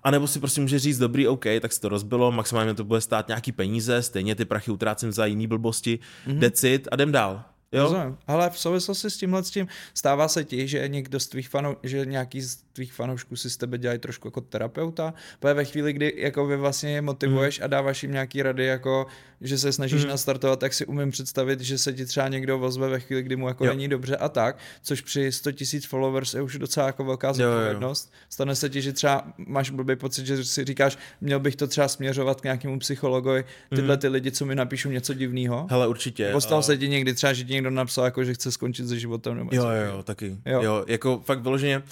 [0.03, 3.01] a nebo si prostě může říct, dobrý, OK, tak se to rozbilo, maximálně to bude
[3.01, 6.39] stát nějaký peníze, stejně ty prachy utrácím za jiný blbosti, mm-hmm.
[6.39, 7.43] decit a jdem dál.
[7.73, 7.83] Jo?
[7.83, 8.17] Rozumím.
[8.27, 11.77] Ale v souvislosti s tímhle s tím stává se ti, že někdo z tvých fanů,
[11.83, 15.93] že nějaký z tvých fanoušků si z tebe dělají trošku jako terapeuta, protože ve chvíli,
[15.93, 17.65] kdy jako vy vlastně je motivuješ mm.
[17.65, 19.07] a dáváš jim nějaký rady, jako
[19.41, 20.09] že se snažíš mm.
[20.09, 23.47] nastartovat, tak si umím představit, že se ti třeba někdo vozve ve chvíli, kdy mu
[23.47, 23.71] jako jo.
[23.71, 28.13] není dobře a tak, což při 100 000 followers je už docela jako velká zodpovědnost.
[28.29, 31.87] Stane se ti, že třeba máš blbý pocit, že si říkáš, měl bych to třeba
[31.87, 33.99] směřovat k nějakému psychologovi, tyhle mm.
[33.99, 35.67] ty lidi, co mi napíšou něco divného.
[35.69, 36.31] Hele, určitě.
[36.31, 36.61] Postal a...
[36.61, 39.35] se ti někdy třeba, že ti někdo napsal, jako, že chce skončit se životem.
[39.37, 40.37] Nebo jo, jo, jo, taky.
[40.45, 40.61] Jo.
[40.61, 40.85] jo.
[40.87, 41.83] jako fakt vyloženě,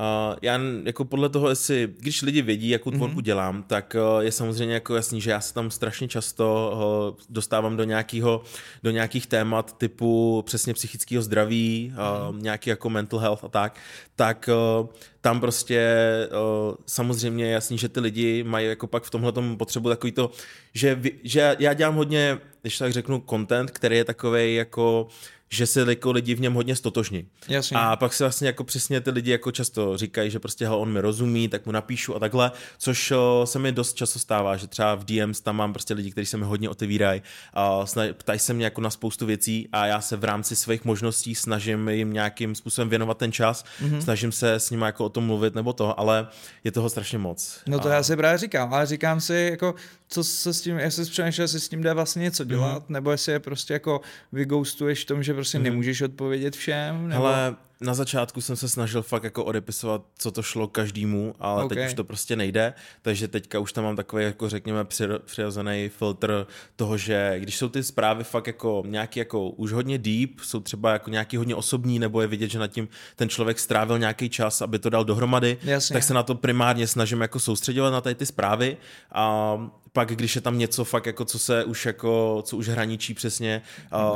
[0.00, 3.24] Uh, já jako podle toho, jestli, když lidi vědí, jakou tvorbu mm-hmm.
[3.24, 6.72] dělám, tak uh, je samozřejmě jako jasný, že já se tam strašně často
[7.12, 8.42] uh, dostávám do nějakého,
[8.82, 12.42] do nějakých témat typu přesně psychického zdraví, mm-hmm.
[12.42, 13.78] nějaký jako mental health a tak,
[14.16, 14.86] tak uh,
[15.20, 15.96] tam prostě
[16.30, 20.30] uh, samozřejmě je jasný, že ty lidi mají jako pak v tomhle potřebu takový to,
[20.74, 25.08] že, že já dělám hodně, když tak řeknu, content, který je takový jako
[25.52, 27.26] že se jako lidi v něm hodně stotožní.
[27.48, 27.76] Jasně.
[27.76, 30.92] A pak se vlastně jako přesně ty lidi jako často říkají, že prostě hele, on
[30.92, 33.12] mi rozumí, tak mu napíšu a takhle, což
[33.44, 36.36] se mi dost často stává, že třeba v DMs tam mám prostě lidi, kteří se
[36.36, 37.22] mi hodně otevírají
[37.54, 41.34] a ptají se mě jako na spoustu věcí a já se v rámci svých možností
[41.34, 43.98] snažím jim nějakým způsobem věnovat ten čas, mm-hmm.
[43.98, 46.28] snažím se s nimi jako o tom mluvit nebo to, ale
[46.64, 47.60] je toho strašně moc.
[47.66, 47.92] No to a...
[47.94, 49.74] já si právě říkám, ale říkám si jako,
[50.10, 52.92] co se s tím, jestli jsi přemýšlel, jestli s tím jde vlastně něco dělat, mm-hmm.
[52.92, 54.00] nebo jestli je prostě jako
[54.32, 55.62] vygoustuješ v tom, že prostě mm-hmm.
[55.62, 57.08] nemůžeš odpovědět všem?
[57.08, 57.22] Nebo...
[57.22, 61.76] Hele, na začátku jsem se snažil fakt jako odepisovat, co to šlo každému, ale okay.
[61.76, 64.86] teď už to prostě nejde, takže teďka už tam mám takový, jako řekněme,
[65.24, 70.30] přirozený filtr toho, že když jsou ty zprávy fakt jako nějaký jako už hodně deep,
[70.42, 73.98] jsou třeba jako nějaký hodně osobní, nebo je vidět, že nad tím ten člověk strávil
[73.98, 75.94] nějaký čas, aby to dal dohromady, Jasně.
[75.94, 78.76] tak se na to primárně snažím jako soustředovat na tady ty zprávy
[79.12, 79.56] a
[79.92, 83.62] pak když je tam něco fakt jako co se už jako, co už hraničí přesně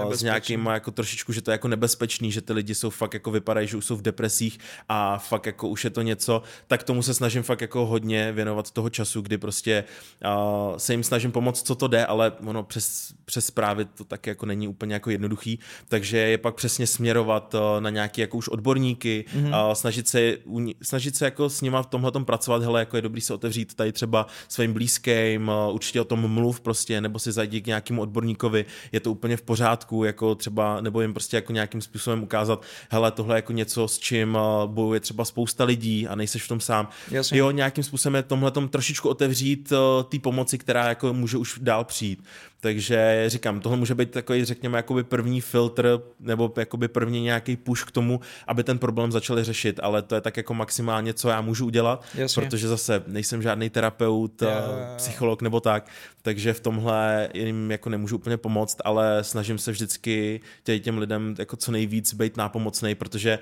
[0.04, 3.14] uh, s nějakým jako trošičku, že to je jako nebezpečný, že ty lidi jsou fakt
[3.14, 6.82] jako vypadají, že už jsou v depresích a fakt jako už je to něco, tak
[6.82, 9.84] tomu se snažím fakt jako hodně věnovat toho času, kdy prostě
[10.24, 14.30] uh, se jim snažím pomoct, co to jde, ale ono přes, přes zprávy to taky
[14.30, 18.48] jako není úplně jako jednoduchý, takže je pak přesně směrovat uh, na nějaký jako už
[18.48, 19.66] odborníky, mm-hmm.
[19.66, 20.36] uh, snažit se,
[20.82, 23.92] snažit se jako s nima v tomhle pracovat, hele, jako je dobrý se otevřít tady
[23.92, 29.00] třeba svým blízkým, určitě o tom mluv prostě, nebo si zajdi k nějakému odborníkovi, je
[29.00, 33.38] to úplně v pořádku, jako třeba, nebo jim prostě jako nějakým způsobem ukázat, hele, tohle
[33.38, 36.88] je jako něco, s čím uh, bojuje třeba spousta lidí a nejseš v tom sám.
[37.10, 37.38] Jasně.
[37.38, 41.84] Jo, nějakým způsobem je tomhle trošičku otevřít uh, té pomoci, která jako může už dál
[41.84, 42.24] přijít.
[42.64, 47.84] Takže říkám, tohle může být takový, řekněme, jakoby první filtr nebo jakoby první nějaký push
[47.84, 51.40] k tomu, aby ten problém začali řešit, ale to je tak jako maximálně, co já
[51.40, 52.42] můžu udělat, Jasně.
[52.42, 54.48] protože zase nejsem žádný terapeut, jo.
[54.96, 55.86] psycholog nebo tak,
[56.22, 60.40] takže v tomhle jim jako nemůžu úplně pomoct, ale snažím se vždycky
[60.80, 63.38] těm lidem jako co nejvíc být nápomocný, protože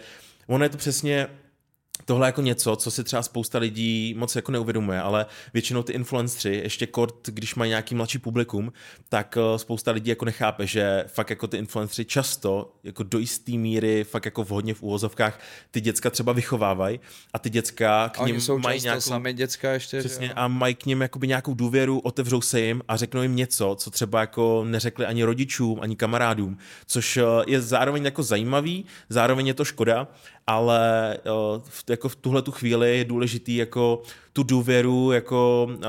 [0.47, 1.29] ono je to přesně
[2.05, 6.61] tohle jako něco, co si třeba spousta lidí moc jako neuvědomuje, ale většinou ty influencři,
[6.63, 8.73] ještě kort, když mají nějaký mladší publikum,
[9.09, 13.53] tak eh, spousta lidí jako nechápe, že fakt jako ty influencři často jako do jisté
[13.53, 15.41] míry fakt jako vhodně v úvozovkách
[15.71, 17.01] ty děcka třeba vychovávají
[17.33, 19.01] a ty děcka k ním jsou mají nějakou...
[19.01, 19.99] sami děcka ještě.
[19.99, 23.77] Přesně, a mají k ním jakoby nějakou důvěru, otevřou se jim a řeknou jim něco,
[23.79, 29.47] co třeba jako neřekli ani rodičům, ani kamarádům, což eh, je zároveň jako zajímavý, zároveň
[29.47, 30.09] je to škoda,
[30.47, 31.17] ale
[31.69, 35.81] v, jako v tuhle tu chvíli je důležitý jako tu důvěru jako uh,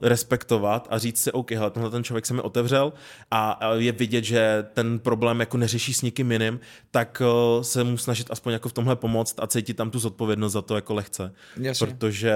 [0.00, 2.92] respektovat a říct si, OK, hele, tenhle ten člověk se mi otevřel
[3.30, 7.84] a, a je vidět, že ten problém jako neřeší s nikým jiným, tak uh, se
[7.84, 10.94] mu snažit aspoň jako v tomhle pomoct a cítit tam tu zodpovědnost za to jako
[10.94, 11.32] lehce.
[11.56, 11.86] Jasně.
[11.86, 12.34] Protože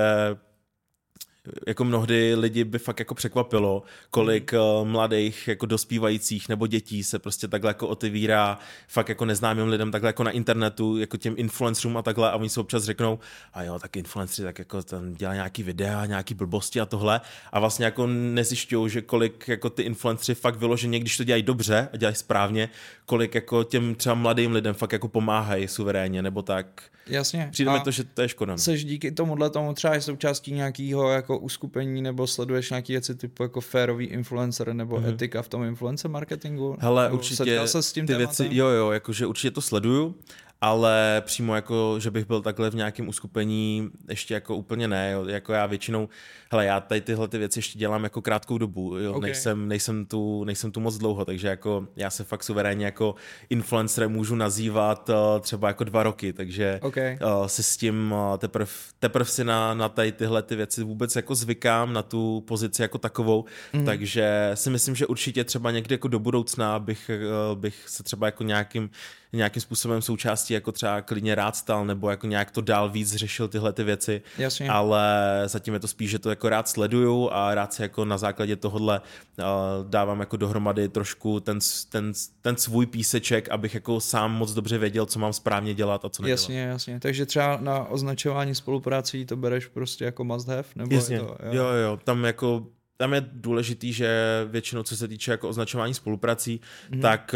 [1.67, 7.19] jako mnohdy lidi by fakt jako překvapilo, kolik uh, mladých jako dospívajících nebo dětí se
[7.19, 11.97] prostě takhle jako otevírá fakt jako neznámým lidem takhle jako na internetu, jako těm influencerům
[11.97, 13.19] a takhle a oni se občas řeknou,
[13.55, 17.21] a jo, tak influencery tak jako tam dělá nějaký videa, nějaký blbosti a tohle
[17.53, 21.89] a vlastně jako nezjišťují, že kolik jako ty influencery fakt vyloženě, když to dělají dobře
[21.93, 22.69] a dělají správně,
[23.07, 26.83] kolik jako těm třeba mladým lidem fakt jako pomáhají suverénně nebo tak.
[27.07, 27.49] Jasně.
[27.53, 28.53] Přijde mi to, že to je škoda.
[28.53, 28.59] No.
[28.59, 33.43] Seš díky tomuhle tomu třeba je součástí nějakého jako uskupení nebo sleduješ nějaký věci typu
[33.43, 35.09] jako férový influencer nebo mm-hmm.
[35.09, 36.77] etika v tom influencer marketingu?
[36.81, 38.47] Hele, určitě se s tím ty tématem?
[38.47, 40.15] věci, jo jo, jakože určitě to sleduju
[40.63, 45.27] ale přímo jako, že bych byl takhle v nějakém uskupení, ještě jako úplně ne, jo.
[45.27, 46.09] jako já většinou,
[46.51, 49.11] hele, já tady tyhle ty věci ještě dělám jako krátkou dobu, jo.
[49.15, 49.31] Okay.
[49.31, 53.15] Nejsem, nejsem, tu, nejsem tu moc dlouho, takže jako já se fakt suverénně jako
[53.51, 57.19] influencer můžu nazývat uh, třeba jako dva roky, takže okay.
[57.41, 61.17] uh, si s tím uh, teprve teprv si na, na tady tyhle ty věci vůbec
[61.17, 63.85] jako zvykám, na tu pozici jako takovou, mm.
[63.85, 67.11] takže si myslím, že určitě třeba někdy jako do budoucna bych,
[67.51, 68.91] uh, bych se třeba jako nějakým
[69.37, 73.49] nějakým způsobem součástí jako třeba klidně rád stal, nebo jako nějak to dál víc řešil
[73.49, 74.69] tyhle ty věci, Jasně.
[74.69, 78.19] ale zatím je to spíš, že to jako rád sleduju a rád se jako na
[78.19, 79.45] základě tohohle uh,
[79.91, 81.59] dávám jako dohromady trošku ten,
[81.89, 86.09] ten, ten svůj píseček, abych jako sám moc dobře věděl, co mám správně dělat a
[86.09, 86.41] co nedělat.
[86.41, 87.01] Jasně, jasně.
[87.01, 90.65] Takže třeba na označování spoluprácí to bereš prostě jako must have?
[90.77, 91.53] Nebo jasně, je to, jo.
[91.53, 92.67] jo, jo, tam jako
[92.97, 94.11] tam je důležitý, že
[94.51, 96.61] většinou, co se týče jako označování spoluprací,
[96.91, 97.01] mm-hmm.
[97.01, 97.35] tak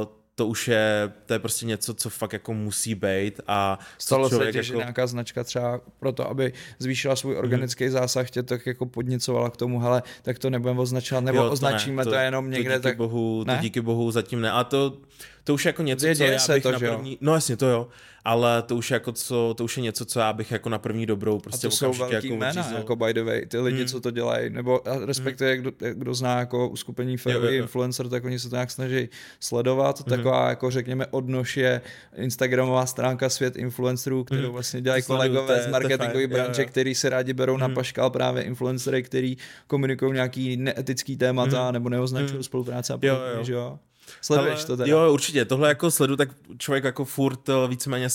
[0.00, 0.06] uh,
[0.38, 4.38] to už je, to je prostě něco, co fakt jako musí být a Stalo se
[4.38, 4.62] tě, jako...
[4.62, 7.44] že nějaká značka třeba proto, aby zvýšila svůj mhm.
[7.44, 7.90] organický mm.
[7.90, 11.52] zásah, tě tak jako podnicovala k tomu, hele, tak to nebudeme označovat, nebo jo, to
[11.52, 12.70] označíme ne, to, to jenom někde.
[12.70, 12.96] To díky, tak...
[12.96, 13.56] bohu, ne?
[13.56, 14.50] to díky bohu zatím ne.
[14.50, 14.96] A to,
[15.46, 17.12] to už jako něco, Děje co já se bych to, na první...
[17.12, 17.18] Jo?
[17.20, 17.88] No jasně, to jo.
[18.24, 21.06] Ale to už, jako co, to už je něco, co já bych jako na první
[21.06, 22.78] dobrou prostě A to jsou velký jako jména, učízel.
[22.78, 23.86] jako by the way, ty lidi, hmm.
[23.86, 25.60] co to dělají, nebo respektive hmm.
[25.60, 29.08] kdo, kdo zná jako uskupení Fairway Influencer, tak oni se to nějak snaží
[29.40, 30.16] sledovat, hmm.
[30.16, 31.80] taková jako řekněme odnož je
[32.16, 34.52] Instagramová stránka Svět influencerů, kterou hmm.
[34.52, 37.60] vlastně dělají kolegové z marketingové branže, který se rádi berou hmm.
[37.60, 39.36] na paškal právě influencery, který
[39.66, 41.72] komunikují nějaký neetický témata hmm.
[41.72, 42.42] nebo neoznačují hmm.
[42.42, 43.78] spolupráce a podobně, jo?
[44.20, 44.90] Sleduješ to teda?
[44.90, 45.44] Jo, určitě.
[45.44, 48.08] Tohle jako sledu, tak člověk jako furt eh, víceméně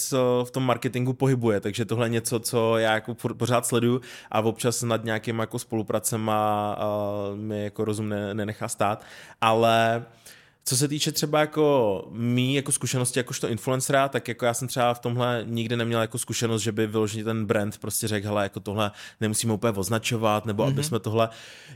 [0.43, 4.81] v tom marketingu pohybuje, takže tohle je něco, co já jako pořád sleduju a občas
[4.83, 6.77] nad nějakým jako spolupracema
[7.35, 9.03] mi jako rozum nenechá stát,
[9.41, 10.05] ale
[10.71, 14.93] co se týče třeba jako mý jako zkušenosti jakožto influencera, tak jako já jsem třeba
[14.93, 18.59] v tomhle nikdy neměl jako zkušenost, že by vyloženě ten brand prostě řekl, hele, jako
[18.59, 18.91] tohle
[19.21, 20.67] nemusíme úplně označovat, nebo mm-hmm.
[20.67, 20.83] aby mhm.
[20.83, 21.29] jsme tohle.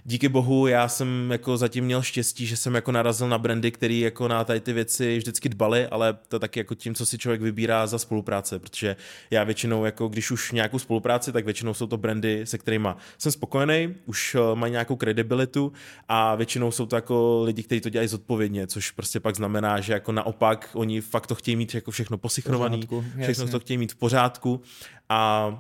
[0.06, 4.00] Díky bohu, já jsem jako zatím měl štěstí, že jsem jako narazil na brandy, který
[4.00, 7.42] jako na tady ty věci vždycky dbali, ale to taky jako tím, co si člověk
[7.42, 8.96] vybírá za spolupráce, protože
[9.32, 13.32] já většinou jako když už nějakou spolupráci, tak většinou jsou to brandy, se kterými jsem
[13.32, 15.72] spokojený, už eh, mají nějakou kredibilitu
[16.08, 19.94] a většinou jsou to jako lidi, kteří to dělají zodpovědně, což prostě pak znamená, že
[19.94, 22.88] jako naopak oni fakt to chtějí mít jako všechno posichrovaný,
[23.22, 23.48] všechno jasně.
[23.48, 24.62] to chtějí mít v pořádku
[25.10, 25.52] a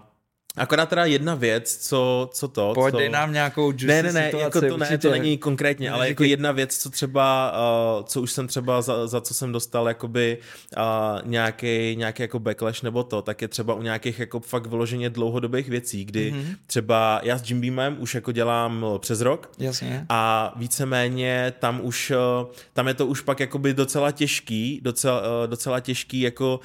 [0.57, 2.71] Akorát teda jedna věc, co, co to...
[2.75, 2.97] Pojď, co...
[2.97, 6.07] dej nám nějakou juicy Ne, ne, ne, situaci, jako to, ne, to není konkrétně, ale
[6.09, 7.53] jako jedna věc, co třeba,
[7.97, 10.37] uh, co už jsem třeba, za, za co jsem dostal jakoby
[10.77, 10.83] uh,
[11.29, 15.69] nějaký, nějaký jako backlash nebo to, tak je třeba u nějakých jako fakt vyloženě dlouhodobých
[15.69, 16.55] věcí, kdy mm-hmm.
[16.67, 20.05] třeba já s Jim Beamem už jako dělám přes rok Jasně.
[20.09, 25.47] a víceméně tam už, uh, tam je to už pak jakoby docela těžký, docela, uh,
[25.47, 26.59] docela těžký jako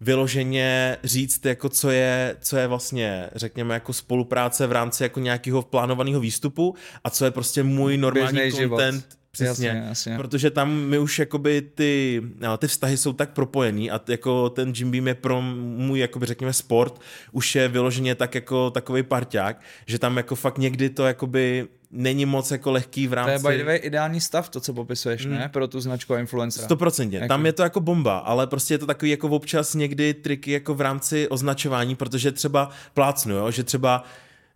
[0.00, 5.62] vyloženě říct, jako co je, co je vlastně, řekněme, jako spolupráce v rámci jako nějakého
[5.62, 6.74] plánovaného výstupu
[7.04, 9.20] a co je prostě můj normální content, život.
[9.32, 10.16] Přesně, jasně, jasně.
[10.16, 14.72] protože tam my už jakoby ty, no, ty vztahy jsou tak propojený a jako ten
[14.76, 17.00] Jim Beam je pro můj, jakoby řekněme, sport,
[17.32, 22.26] už je vyloženě tak jako takový parťák, že tam jako fakt někdy to jakoby není
[22.26, 23.42] moc jako lehký v rámci...
[23.42, 25.32] To je by the way ideální stav, to, co popisuješ, mm.
[25.32, 25.48] ne?
[25.52, 26.64] Pro tu značku influencera.
[26.64, 27.18] Stoprocentně.
[27.18, 27.28] Jako...
[27.28, 30.74] Tam je to jako bomba, ale prostě je to takový jako občas někdy triky jako
[30.74, 33.50] v rámci označování, protože třeba plácnu, jo?
[33.50, 34.04] že třeba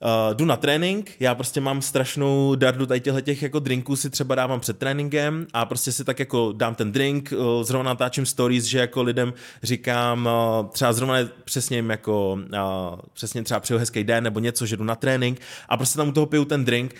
[0.00, 4.10] uh, jdu na trénink, já prostě mám strašnou dardu tady těchto těch jako drinků si
[4.10, 8.26] třeba dávám před tréninkem a prostě si tak jako dám ten drink, uh, zrovna natáčím
[8.26, 10.28] stories, že jako lidem říkám,
[10.60, 14.76] uh, třeba zrovna přesně jim jako, uh, přesně třeba přijel hezký den nebo něco, že
[14.76, 16.94] jdu na trénink a prostě tam u toho piju ten drink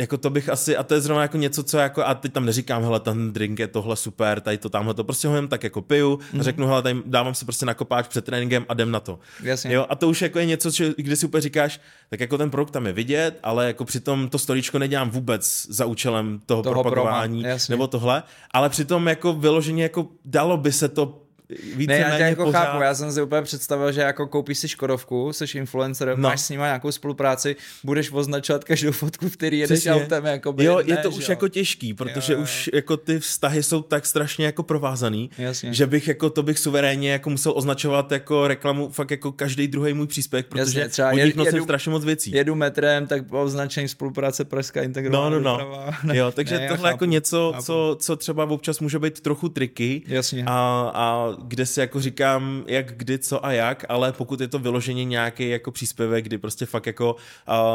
[0.00, 2.46] jako to bych asi, a to je zrovna jako něco, co jako, a teď tam
[2.46, 5.64] neříkám, hele, ten drink je tohle super, tady to, tamhle to, prostě ho jen tak
[5.64, 6.32] jako piju mm-hmm.
[6.32, 6.42] a mhm.
[6.42, 9.18] řeknu, hele, tady dávám si prostě nakopáč před tréninkem a jdem na to.
[9.42, 9.74] Jasně.
[9.74, 11.80] Jo, a to už jako je něco, čo, kdy si úplně říkáš,
[12.10, 15.86] tak jako ten produkt tam je vidět, ale jako přitom to storičko nedělám vůbec za
[15.86, 21.22] účelem toho, toho propagování nebo tohle, ale přitom jako vyloženě jako dalo by se to
[21.76, 22.64] více ne, já tě jako pořád...
[22.64, 26.16] chápu, já jsem si úplně představil, že jako koupíš si Škodovku, jsi influencer, no.
[26.16, 29.92] máš s nima nějakou spolupráci, budeš označovat každou fotku, v který jedeš Přesně.
[29.92, 30.24] autem.
[30.24, 31.32] Jakoby, jo, je to už jo.
[31.32, 32.42] jako těžký, protože jo, jo.
[32.42, 35.74] už jako ty vztahy jsou tak strašně jako provázaný, Jasně.
[35.74, 39.94] že bych jako to bych suverénně jako musel označovat jako reklamu fakt jako každý druhý
[39.94, 42.30] můj příspěvek, protože Jasně, třeba jed, jedu, strašně moc věcí.
[42.30, 45.86] Jedu metrem, tak označení spolupráce Pražská integrovaná no, no, no.
[46.04, 50.02] Ne, jo, takže ne, tohle jako něco, co, co třeba občas může být trochu triky
[50.06, 50.44] Jasně.
[50.46, 54.58] A, a kde si jako říkám, jak, kdy, co a jak, ale pokud je to
[54.58, 57.16] vyloženě nějaký jako příspěvek, kdy prostě fakt jako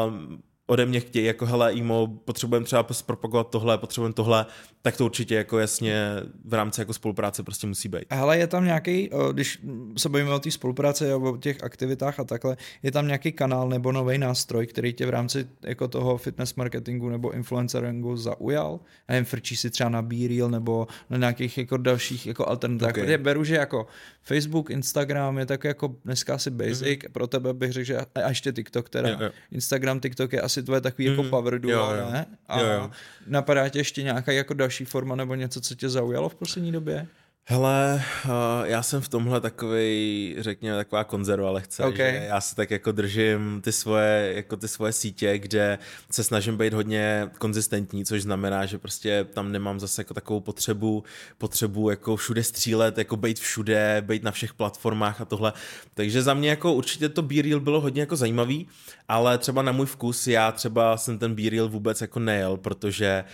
[0.06, 4.46] um, ode mě chtějí, jako hele, IMO, potřebujeme třeba propagovat tohle, potřebujeme tohle,
[4.82, 6.12] tak to určitě jako jasně
[6.44, 8.04] v rámci jako spolupráce prostě musí být.
[8.10, 9.62] Hele, je tam nějaký, když
[9.96, 13.68] se bavíme o té spolupráci a o těch aktivitách a takhle, je tam nějaký kanál
[13.68, 18.80] nebo nový nástroj, který tě v rámci jako toho fitness marketingu nebo influenceringu zaujal?
[19.08, 22.90] Nevím, frčí si třeba na BeReal nebo na nějakých jako dalších jako alternativách.
[22.90, 23.04] Okay.
[23.04, 23.86] Protože beru, že jako
[24.22, 27.12] Facebook, Instagram je tak jako dneska asi basic, mm-hmm.
[27.12, 29.08] pro tebe bych řekl, že a ještě TikTok teda.
[29.08, 29.30] Jo, jo.
[29.52, 31.30] Instagram, TikTok je asi tvoje takový jako mhm.
[31.30, 32.10] power duo, jo, jo.
[32.12, 32.26] ne?
[32.48, 32.90] A jo, jo.
[33.26, 37.06] napadá tě ještě nějaká jako další forma nebo něco, co tě zaujalo v poslední době?
[37.50, 38.30] Hele, uh,
[38.64, 41.96] já jsem v tomhle takový, řekněme, taková konzerva lehce, okay.
[42.12, 45.78] že já se tak jako držím ty svoje, jako ty svoje sítě, kde
[46.10, 51.04] se snažím být hodně konzistentní, což znamená, že prostě tam nemám zase jako takovou potřebu,
[51.38, 55.52] potřebu jako všude střílet, jako být všude, být na všech platformách a tohle.
[55.94, 58.68] Takže za mě jako určitě to B-Reel bylo hodně jako zajímavý,
[59.08, 63.24] ale třeba na můj vkus já třeba jsem ten B-Reel vůbec jako nejel, protože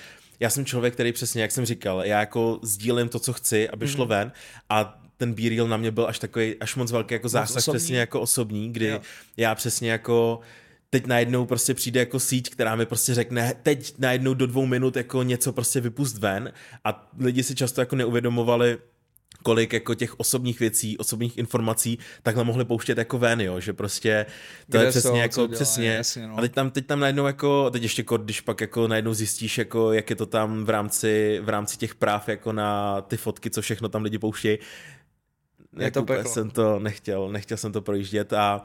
[0.41, 3.89] já jsem člověk, který přesně, jak jsem říkal, já jako sdílím to, co chci, aby
[3.89, 4.09] šlo mm.
[4.09, 4.33] ven
[4.71, 8.21] a ten B-Reel na mě byl až takový, až moc velký jako zásah, přesně jako
[8.21, 9.01] osobní, kdy jo.
[9.37, 10.41] já přesně jako
[10.91, 14.97] teď najednou prostě přijde jako síť, která mi prostě řekne, teď najednou do dvou minut
[14.97, 16.53] jako něco prostě vypust ven
[16.85, 18.79] a lidi si často jako neuvědomovali,
[19.45, 24.27] kolik jako těch osobních věcí, osobních informací takhle mohli pouštět jako ven, jo, že prostě
[24.71, 25.95] to Kde je přesně jsou, jako dělá, přesně.
[25.95, 26.39] Jasně, no.
[26.39, 29.93] A teď tam, teď tam najednou jako, teď ještě když pak jako najednou zjistíš, jako
[29.93, 33.63] jak je to tam v rámci, v rámci těch práv jako na ty fotky, co
[33.63, 34.59] všechno tam lidi pouštějí,
[35.79, 38.65] je jako to jsem to nechtěl, nechtěl jsem to projíždět a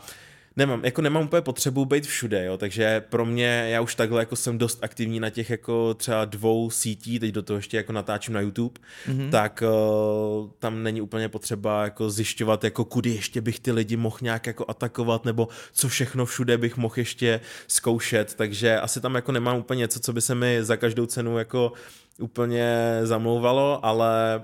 [0.60, 4.36] nemám, jako nemám úplně potřebu být všude, jo, takže pro mě, já už takhle jako
[4.36, 8.34] jsem dost aktivní na těch jako třeba dvou sítí, teď do toho ještě jako natáčím
[8.34, 9.30] na YouTube, mm-hmm.
[9.30, 14.18] tak uh, tam není úplně potřeba jako zjišťovat, jako kudy ještě bych ty lidi mohl
[14.22, 19.32] nějak jako atakovat, nebo co všechno všude bych mohl ještě zkoušet, takže asi tam jako
[19.32, 21.72] nemám úplně něco, co by se mi za každou cenu jako
[22.20, 24.42] úplně zamlouvalo, ale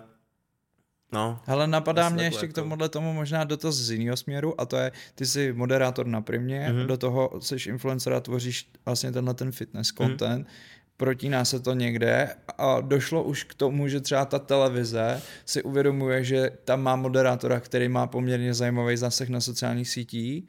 [1.16, 2.52] No, Ale napadá mě ještě jako...
[2.52, 6.22] k tomuhle tomu možná dotaz z jiného směru a to je, ty jsi moderátor na
[6.22, 6.86] Primě, mm-hmm.
[6.86, 10.08] do toho jsi influencer a tvoříš vlastně tenhle ten fitness mhm.
[10.08, 10.52] content, mm-hmm.
[10.98, 16.24] protíná se to někde a došlo už k tomu, že třeba ta televize si uvědomuje,
[16.24, 20.44] že tam má moderátora, který má poměrně zajímavý zásah na sociálních sítích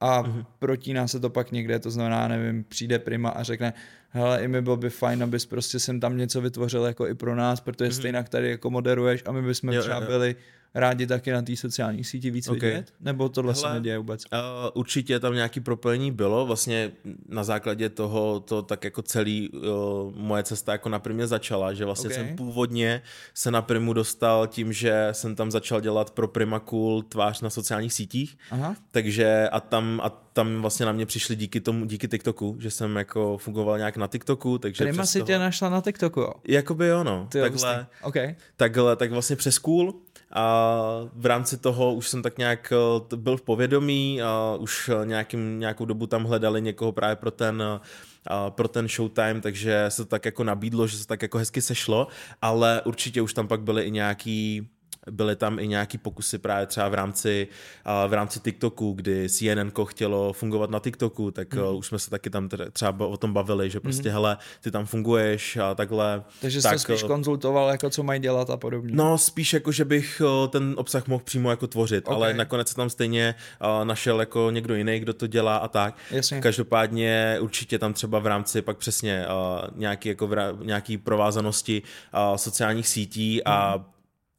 [0.00, 0.44] a mm-hmm.
[0.58, 3.72] protíná se to pak někde, to znamená, nevím, přijde Prima a řekne,
[4.10, 7.34] hele, i mi bylo by fajn, abys prostě sem tam něco vytvořil jako i pro
[7.34, 7.96] nás, protože mm-hmm.
[7.96, 10.06] stejně tady jako moderuješ a my bychom jo, třeba jo.
[10.06, 10.36] byli
[10.78, 12.70] rádi taky na té sociální síti víc okay.
[12.70, 12.92] vidět?
[13.00, 14.24] Nebo tohle Hele, se neděje vůbec?
[14.32, 14.38] Uh,
[14.74, 16.92] určitě tam nějaký propojení bylo, vlastně
[17.28, 19.62] na základě toho to tak jako celý uh,
[20.14, 22.24] moje cesta jako na primě začala, že vlastně okay.
[22.24, 23.02] jsem původně
[23.34, 27.50] se na primu dostal tím, že jsem tam začal dělat pro Prima Cool tvář na
[27.50, 28.76] sociálních sítích, Aha.
[28.90, 32.96] takže a tam, a tam vlastně na mě přišli díky tomu, díky TikToku, že jsem
[32.96, 35.26] jako fungoval nějak na TikToku, takže Prima si toho...
[35.26, 36.32] tě našla na TikToku, jo?
[36.48, 37.28] Jakoby jo, no.
[37.32, 38.34] takhle, okay.
[38.56, 39.94] takhle, tak vlastně přes Cool
[40.32, 42.72] a v rámci toho už jsem tak nějak
[43.12, 47.62] eh, byl v povědomí a už nějakým, nějakou dobu tam hledali někoho právě pro ten
[47.62, 47.80] eh,
[48.48, 52.08] pro ten showtime, takže se to tak jako nabídlo, že se tak jako hezky sešlo,
[52.42, 54.68] ale určitě už tam pak byly i nějaký
[55.10, 57.48] byly tam i nějaký pokusy právě třeba v rámci,
[58.08, 61.76] v rámci TikToku, kdy CNN chtělo fungovat na TikToku, tak mm.
[61.76, 64.12] už jsme se taky tam třeba o tom bavili, že prostě mm.
[64.12, 66.22] hele, ty tam funguješ a takhle.
[66.40, 68.92] Takže tak, jsi spíš konzultoval, jako co mají dělat a podobně.
[68.94, 72.16] No, spíš jako, že bych ten obsah mohl přímo jako tvořit, okay.
[72.16, 73.34] ale nakonec se tam stejně
[73.84, 75.96] našel jako někdo jiný, kdo to dělá a tak.
[76.10, 76.40] Jasně.
[76.40, 79.26] Každopádně určitě tam třeba v rámci pak přesně
[79.74, 81.82] nějaký, jako v, nějaký provázanosti
[82.36, 83.84] sociálních sítí a mm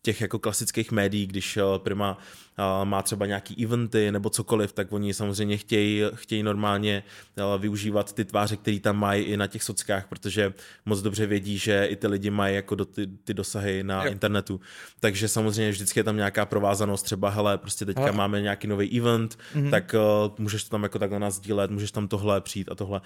[0.01, 2.17] těch jako klasických médií, když eh, Prima
[2.57, 7.03] eh, má třeba nějaký eventy nebo cokoliv, tak oni samozřejmě chtějí, chtějí normálně
[7.37, 10.53] eh, využívat ty tváře, které tam mají i na těch sockách, protože
[10.85, 14.11] moc dobře vědí, že i ty lidi mají jako do ty, ty dosahy na jo.
[14.11, 14.59] internetu.
[14.99, 18.11] Takže samozřejmě vždycky je tam nějaká provázanost, třeba hele, prostě teďka Ale...
[18.11, 19.69] máme nějaký nový event, mm-hmm.
[19.69, 19.95] tak
[20.27, 23.01] uh, můžeš to tam jako takhle nás sdílet, můžeš tam tohle přijít a tohle.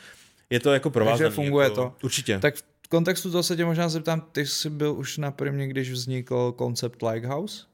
[0.50, 1.30] Je to jako provázané.
[1.30, 1.96] Takže funguje jako, to.
[2.04, 2.39] Určitě.
[2.39, 2.56] Tak
[2.94, 7.02] kontextu toho se tě možná zeptám, ty jsi byl už na první, když vznikl koncept
[7.02, 7.66] Lighthouse?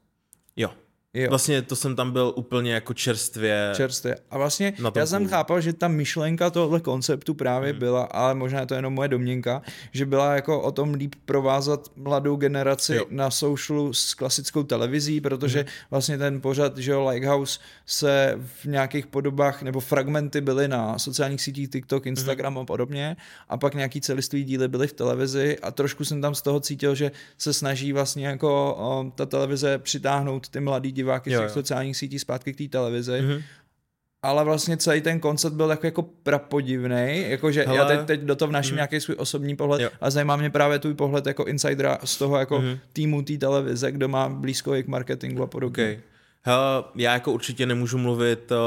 [0.56, 0.70] Jo.
[1.14, 1.28] Jo.
[1.28, 3.72] Vlastně to jsem tam byl úplně jako čerstvě.
[3.76, 4.16] Čerstvě.
[4.30, 7.78] A vlastně já jsem chápal, že ta myšlenka tohle konceptu právě hmm.
[7.78, 11.90] byla, ale možná je to jenom moje domněnka, že byla jako o tom líp provázat
[11.96, 13.04] mladou generaci jo.
[13.10, 15.68] na socialu s klasickou televizí, protože hmm.
[15.90, 21.42] vlastně ten pořad, že jo, Lighthouse se v nějakých podobách nebo fragmenty byly na sociálních
[21.42, 22.62] sítích TikTok, Instagram hmm.
[22.62, 23.16] a podobně
[23.48, 26.94] a pak nějaký celistvý díly byly v televizi a trošku jsem tam z toho cítil,
[26.94, 31.96] že se snaží vlastně jako o, ta televize přitáhnout ty mladý diváky z těch sociálních
[31.96, 33.12] sítí zpátky k té televizi.
[33.12, 33.42] Mm-hmm.
[34.22, 37.78] Ale vlastně celý ten koncept byl takový jako prapodivný, jakože Hele.
[37.78, 38.76] já teď, teď do toho vnáším mm.
[38.76, 39.90] nějaký svůj osobní pohled jo.
[40.00, 42.78] a zajímá mě právě tvůj pohled jako insidera z toho jako mm.
[42.92, 45.84] týmu té televize, kdo má blízko k marketingu a podobně.
[45.84, 46.00] Okay.
[46.42, 48.58] Hele, já jako určitě nemůžu mluvit uh,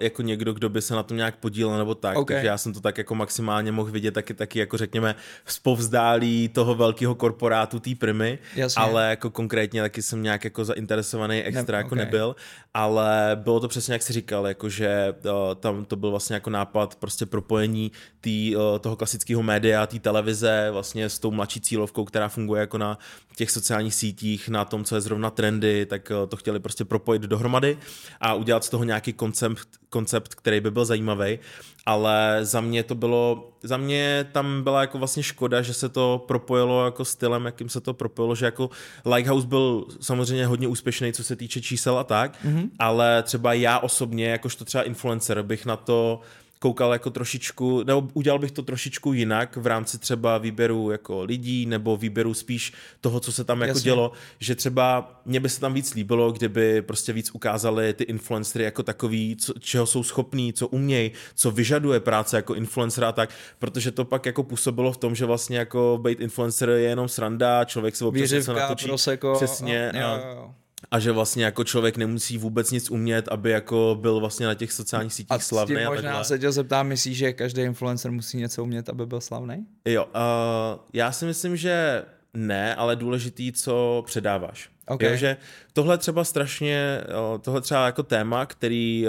[0.00, 2.34] jako někdo, kdo by se na tom nějak podílel nebo tak, okay.
[2.34, 5.14] takže já jsem to tak jako maximálně mohl vidět taky, taky jako řekněme
[5.46, 8.82] zpovzdálí toho velkého korporátu té primy, Jasně.
[8.82, 12.04] ale jako konkrétně taky jsem nějak jako zainteresovaný extra ne, jako okay.
[12.04, 12.36] nebyl,
[12.74, 16.50] ale bylo to přesně jak jsi říkal, jako že uh, tam to byl vlastně jako
[16.50, 22.04] nápad prostě propojení tý, uh, toho klasického média, té televize vlastně s tou mladší cílovkou,
[22.04, 22.98] která funguje jako na
[23.36, 27.15] těch sociálních sítích, na tom, co je zrovna trendy, tak uh, to chtěli prostě propojit
[27.16, 27.78] spojit dohromady
[28.20, 31.38] a udělat z toho nějaký koncept, koncept, který by byl zajímavý,
[31.86, 36.24] ale za mě to bylo, za mě tam byla jako vlastně škoda, že se to
[36.28, 38.70] propojilo jako stylem, jakým se to propojilo, že jako
[39.04, 42.70] Lighthouse byl samozřejmě hodně úspěšný, co se týče čísel a tak, mm-hmm.
[42.78, 46.20] ale třeba já osobně, jakožto třeba influencer, bych na to
[46.58, 51.66] koukal jako trošičku, nebo udělal bych to trošičku jinak v rámci třeba výběru jako lidí,
[51.66, 53.82] nebo výběru spíš toho, co se tam jako Jasně.
[53.84, 58.64] dělo, že třeba mě by se tam víc líbilo, kdyby prostě víc ukázali ty influencery
[58.64, 63.30] jako takový, co, čeho jsou schopní, co umějí, co vyžaduje práce jako influencer a tak,
[63.58, 67.64] protože to pak jako působilo v tom, že vlastně jako být influencer je jenom sranda,
[67.64, 68.86] člověk se občas se natočí.
[68.86, 69.90] Proseko, přesně.
[69.90, 70.65] A, jo, jo a
[70.98, 75.12] že vlastně jako člověk nemusí vůbec nic umět, aby jako byl vlastně na těch sociálních
[75.12, 75.76] sítích a slavný.
[75.76, 79.66] A možná se tě zeptám, myslíš, že každý influencer musí něco umět, aby byl slavný?
[79.84, 84.70] Jo, uh, já si myslím, že ne, ale důležitý, co předáváš.
[84.88, 85.10] Okay.
[85.10, 85.36] Jo, že
[85.72, 87.00] tohle třeba strašně,
[87.40, 89.06] tohle třeba jako téma, který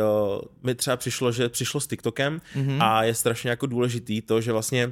[0.64, 2.78] mi třeba přišlo, že přišlo s TikTokem mm-hmm.
[2.82, 4.92] a je strašně jako důležitý to, že vlastně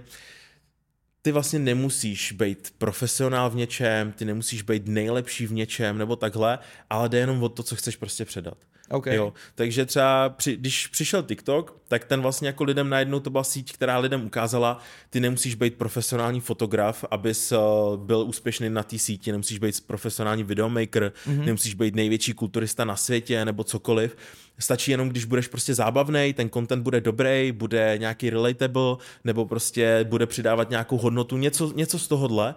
[1.25, 6.59] ty vlastně nemusíš být profesionál v něčem, ty nemusíš být nejlepší v něčem nebo takhle,
[6.89, 8.57] ale jde jenom o to, co chceš prostě předat.
[8.89, 9.15] Okay.
[9.15, 13.43] Jo, takže třeba při, když přišel TikTok, tak ten vlastně jako lidem najednou to byla
[13.43, 14.79] síť, která lidem ukázala,
[15.09, 17.57] ty nemusíš být profesionální fotograf, abys uh,
[17.97, 21.45] byl úspěšný na té síti, nemusíš být profesionální videomaker, mm-hmm.
[21.45, 24.17] nemusíš být největší kulturista na světě nebo cokoliv.
[24.59, 30.05] Stačí jenom, když budeš prostě zábavný, ten content bude dobrý, bude nějaký relatable, nebo prostě
[30.09, 32.55] bude přidávat nějakou hodnotu, něco, něco z tohohle.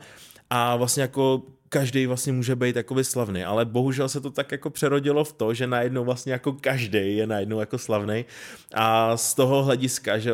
[0.50, 4.70] A vlastně jako každý vlastně může být jako slavný, ale bohužel se to tak jako
[4.70, 8.24] přerodilo v to, že najednou vlastně jako každý je najednou jako slavný
[8.74, 10.32] a z toho hlediska, že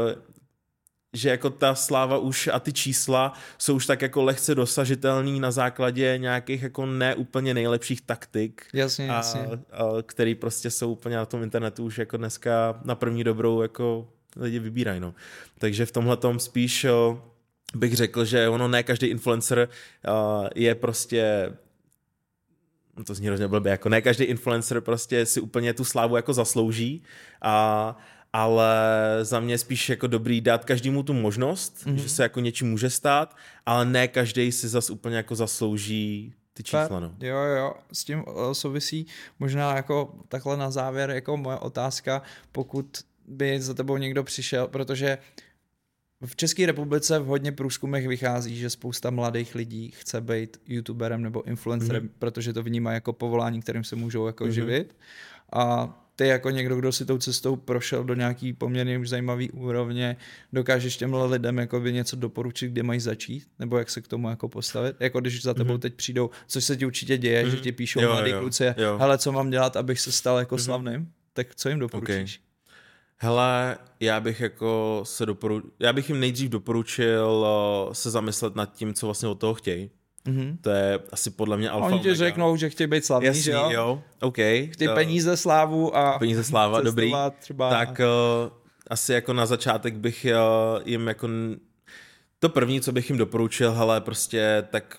[1.14, 5.50] že jako ta sláva už a ty čísla jsou už tak jako lehce dosažitelný na
[5.50, 8.66] základě nějakých jako neúplně nejlepších taktik.
[8.72, 9.40] Jasně, a, jasně.
[9.40, 9.58] A,
[10.02, 14.58] který prostě jsou úplně na tom internetu už jako dneska na první dobrou jako lidi
[14.58, 15.14] vybírají, no.
[15.58, 16.86] Takže v tomhle tom spíš
[17.74, 19.68] bych řekl, že ono ne každý influencer
[20.08, 21.52] uh, je prostě
[22.96, 26.32] no to zní hrozně blbě, jako ne každý influencer prostě si úplně tu slávu jako
[26.32, 27.02] zaslouží,
[27.42, 27.96] a,
[28.32, 28.74] ale
[29.22, 31.94] za mě spíš jako dobrý dát každému tu možnost, mm-hmm.
[31.94, 36.62] že se jako něčím může stát, ale ne každý si zas úplně jako zaslouží ty
[36.62, 37.14] čísla, no.
[37.20, 39.06] Jo, jo, s tím souvisí
[39.38, 42.22] možná jako takhle na závěr jako moje otázka,
[42.52, 42.86] pokud
[43.26, 45.18] by za tebou někdo přišel, protože
[46.26, 51.42] v České republice v hodně průzkumech vychází, že spousta mladých lidí chce být youtuberem nebo
[51.42, 52.18] influencerem, mm-hmm.
[52.18, 54.50] protože to vnímá jako povolání, kterým se můžou jako mm-hmm.
[54.50, 54.96] živit.
[55.52, 60.16] A ty jako někdo, kdo si tou cestou prošel do nějaký poměrně už zajímavý úrovně,
[60.52, 64.30] dokážeš těmhle lidem jako by něco doporučit, kde mají začít, nebo jak se k tomu
[64.30, 64.96] jako postavit.
[65.00, 65.78] Jako když za tebou mm-hmm.
[65.78, 67.50] teď přijdou, což se ti určitě děje, mm-hmm.
[67.50, 68.98] že ti píšou jo, mladí jo, kluci, jo.
[68.98, 70.64] hele, co mám dělat, abych se stal jako mm-hmm.
[70.64, 72.36] slavným, tak co jim doporučíš?
[72.36, 72.53] Okay.
[73.24, 75.62] Hele, já bych jako se doporu...
[75.80, 77.46] já bych jim nejdřív doporučil
[77.86, 79.90] uh, se zamyslet nad tím, co vlastně od toho chtějí.
[80.26, 80.56] Mm-hmm.
[80.60, 83.50] To je asi podle mě alfa Oni ti řeknou, že chtějí být slavní, Jasný, že
[83.50, 83.70] jo?
[83.70, 84.38] jo, OK.
[84.72, 87.12] Chtějí uh, peníze, slávu a peníze, sláva, dobrý.
[87.38, 87.70] Třeba...
[87.70, 88.52] Tak uh,
[88.90, 91.28] asi jako na začátek bych uh, jim jako
[92.38, 94.98] to první, co bych jim doporučil, hele, prostě tak,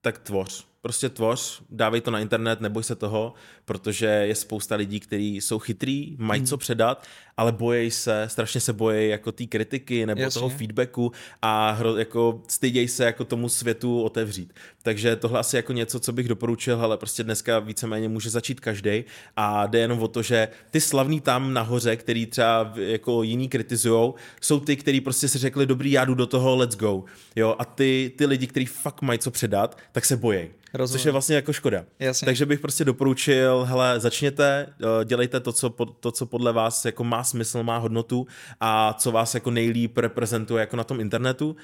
[0.00, 5.00] tak tvoř prostě tvoř, dávej to na internet, neboj se toho, protože je spousta lidí,
[5.00, 6.46] kteří jsou chytrý, mají hmm.
[6.46, 7.06] co předat,
[7.36, 10.38] ale bojí se, strašně se bojí jako té kritiky nebo Jasně.
[10.38, 11.12] toho feedbacku
[11.42, 14.52] a hro, jako stydějí se jako tomu světu otevřít.
[14.82, 19.04] Takže tohle asi jako něco, co bych doporučil, ale prostě dneska víceméně může začít každý
[19.36, 24.14] a jde jenom o to, že ty slavní tam nahoře, který třeba jako jiní kritizujou,
[24.40, 27.04] jsou ty, kteří prostě si řekli, dobrý, já jdu do toho, let's go.
[27.36, 30.48] Jo, a ty, ty lidi, kteří fakt mají co předat, tak se bojí.
[30.74, 30.98] Rozumím.
[30.98, 31.84] Což je vlastně jako škoda.
[31.98, 32.26] Jasně.
[32.26, 35.70] Takže bych prostě doporučil, hele, začněte, eh, dělejte to co,
[36.00, 38.26] to, co podle vás jako má smysl, má hodnotu
[38.60, 41.56] a co vás jako nejlíp reprezentuje jako na tom internetu.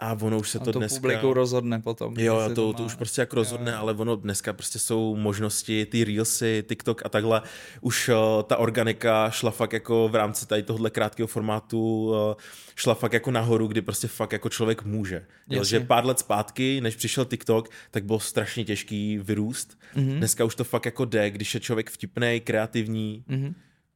[0.00, 1.00] A ono už se a to, to dneska...
[1.00, 2.14] publiku rozhodne potom.
[2.18, 3.78] Jo, to, to, to už prostě jako rozhodne, jo.
[3.80, 7.42] ale ono dneska prostě jsou možnosti, ty Reelsy, TikTok a takhle,
[7.80, 12.34] už uh, ta organika šla fakt jako v rámci tady tohle krátkého formátu, uh,
[12.76, 15.26] šla fakt jako nahoru, kdy prostě fakt jako člověk může.
[15.48, 19.78] Jo, že pár let zpátky, než přišel TikTok, tak bylo strašně těžký vyrůst.
[19.96, 20.16] Mm-hmm.
[20.16, 23.54] Dneska už to fakt jako jde, když je člověk vtipný, kreativní, mm-hmm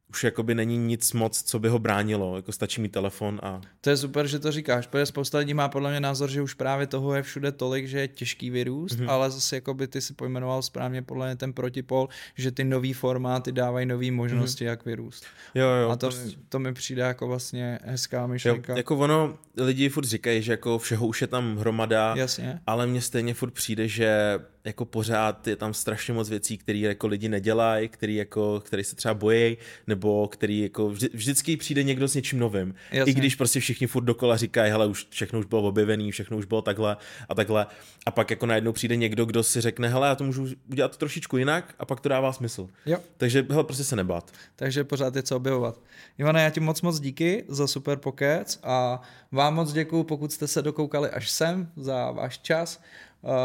[0.09, 3.61] už jakoby není nic moc, co by ho bránilo, jako stačí mít telefon a...
[3.81, 6.53] To je super, že to říkáš, protože spousta lidí má podle mě názor, že už
[6.53, 9.09] právě toho je všude tolik, že je těžký vyrůst, mm-hmm.
[9.09, 13.51] ale zase jakoby ty si pojmenoval správně podle mě ten protipol, že ty nový formáty
[13.51, 14.67] dávají nové možnosti, mm-hmm.
[14.67, 15.25] jak vyrůst.
[15.55, 15.89] Jo, jo.
[15.89, 16.37] A to, prostě...
[16.49, 18.73] to mi přijde jako vlastně hezká myšlenka.
[18.73, 22.59] Jo, jako ono, lidi furt říkají, že jako všeho už je tam hromada, Jasně.
[22.67, 27.07] ale mně stejně furt přijde, že jako pořád je tam strašně moc věcí, které jako
[27.07, 29.57] lidi nedělají, který, jako, který se třeba bojí,
[29.87, 32.75] nebo který jako vždy, vždycky přijde někdo s něčím novým.
[32.91, 33.11] Jasně.
[33.11, 36.45] I když prostě všichni furt dokola říkají, hele, už všechno už bylo objevený, všechno už
[36.45, 36.97] bylo takhle
[37.29, 37.67] a takhle.
[38.05, 41.37] A pak jako najednou přijde někdo, kdo si řekne, hele, já to můžu udělat trošičku
[41.37, 42.67] jinak a pak to dává smysl.
[42.85, 42.97] Jo.
[43.17, 44.31] Takže hele, prostě se nebát.
[44.55, 45.79] Takže pořád je co objevovat.
[46.17, 49.01] Ivana, já ti moc moc díky za super pokec a
[49.31, 52.81] vám moc děkuju, pokud jste se dokoukali až sem, za váš čas.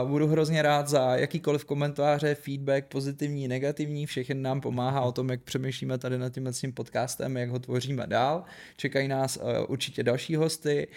[0.05, 5.43] Budu hrozně rád za jakýkoliv komentáře, feedback, pozitivní, negativní, všechny nám pomáhá o tom, jak
[5.43, 8.45] přemýšlíme tady nad tím, tím podcastem, jak ho tvoříme dál.
[8.77, 10.89] Čekají nás eh, určitě další hosty,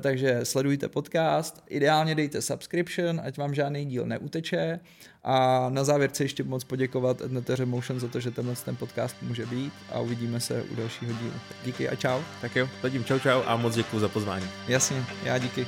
[0.00, 4.80] takže sledujte podcast, ideálně dejte subscription, ať vám žádný díl neuteče.
[5.24, 9.16] A na závěr chci ještě moc poděkovat Edneteře Motion za to, že tenhle ten podcast
[9.22, 11.32] může být a uvidíme se u dalšího dílu.
[11.64, 12.20] Díky a čau.
[12.40, 14.46] Tak jo, zatím čau čau a moc děkuji za pozvání.
[14.68, 15.66] Jasně, já díky.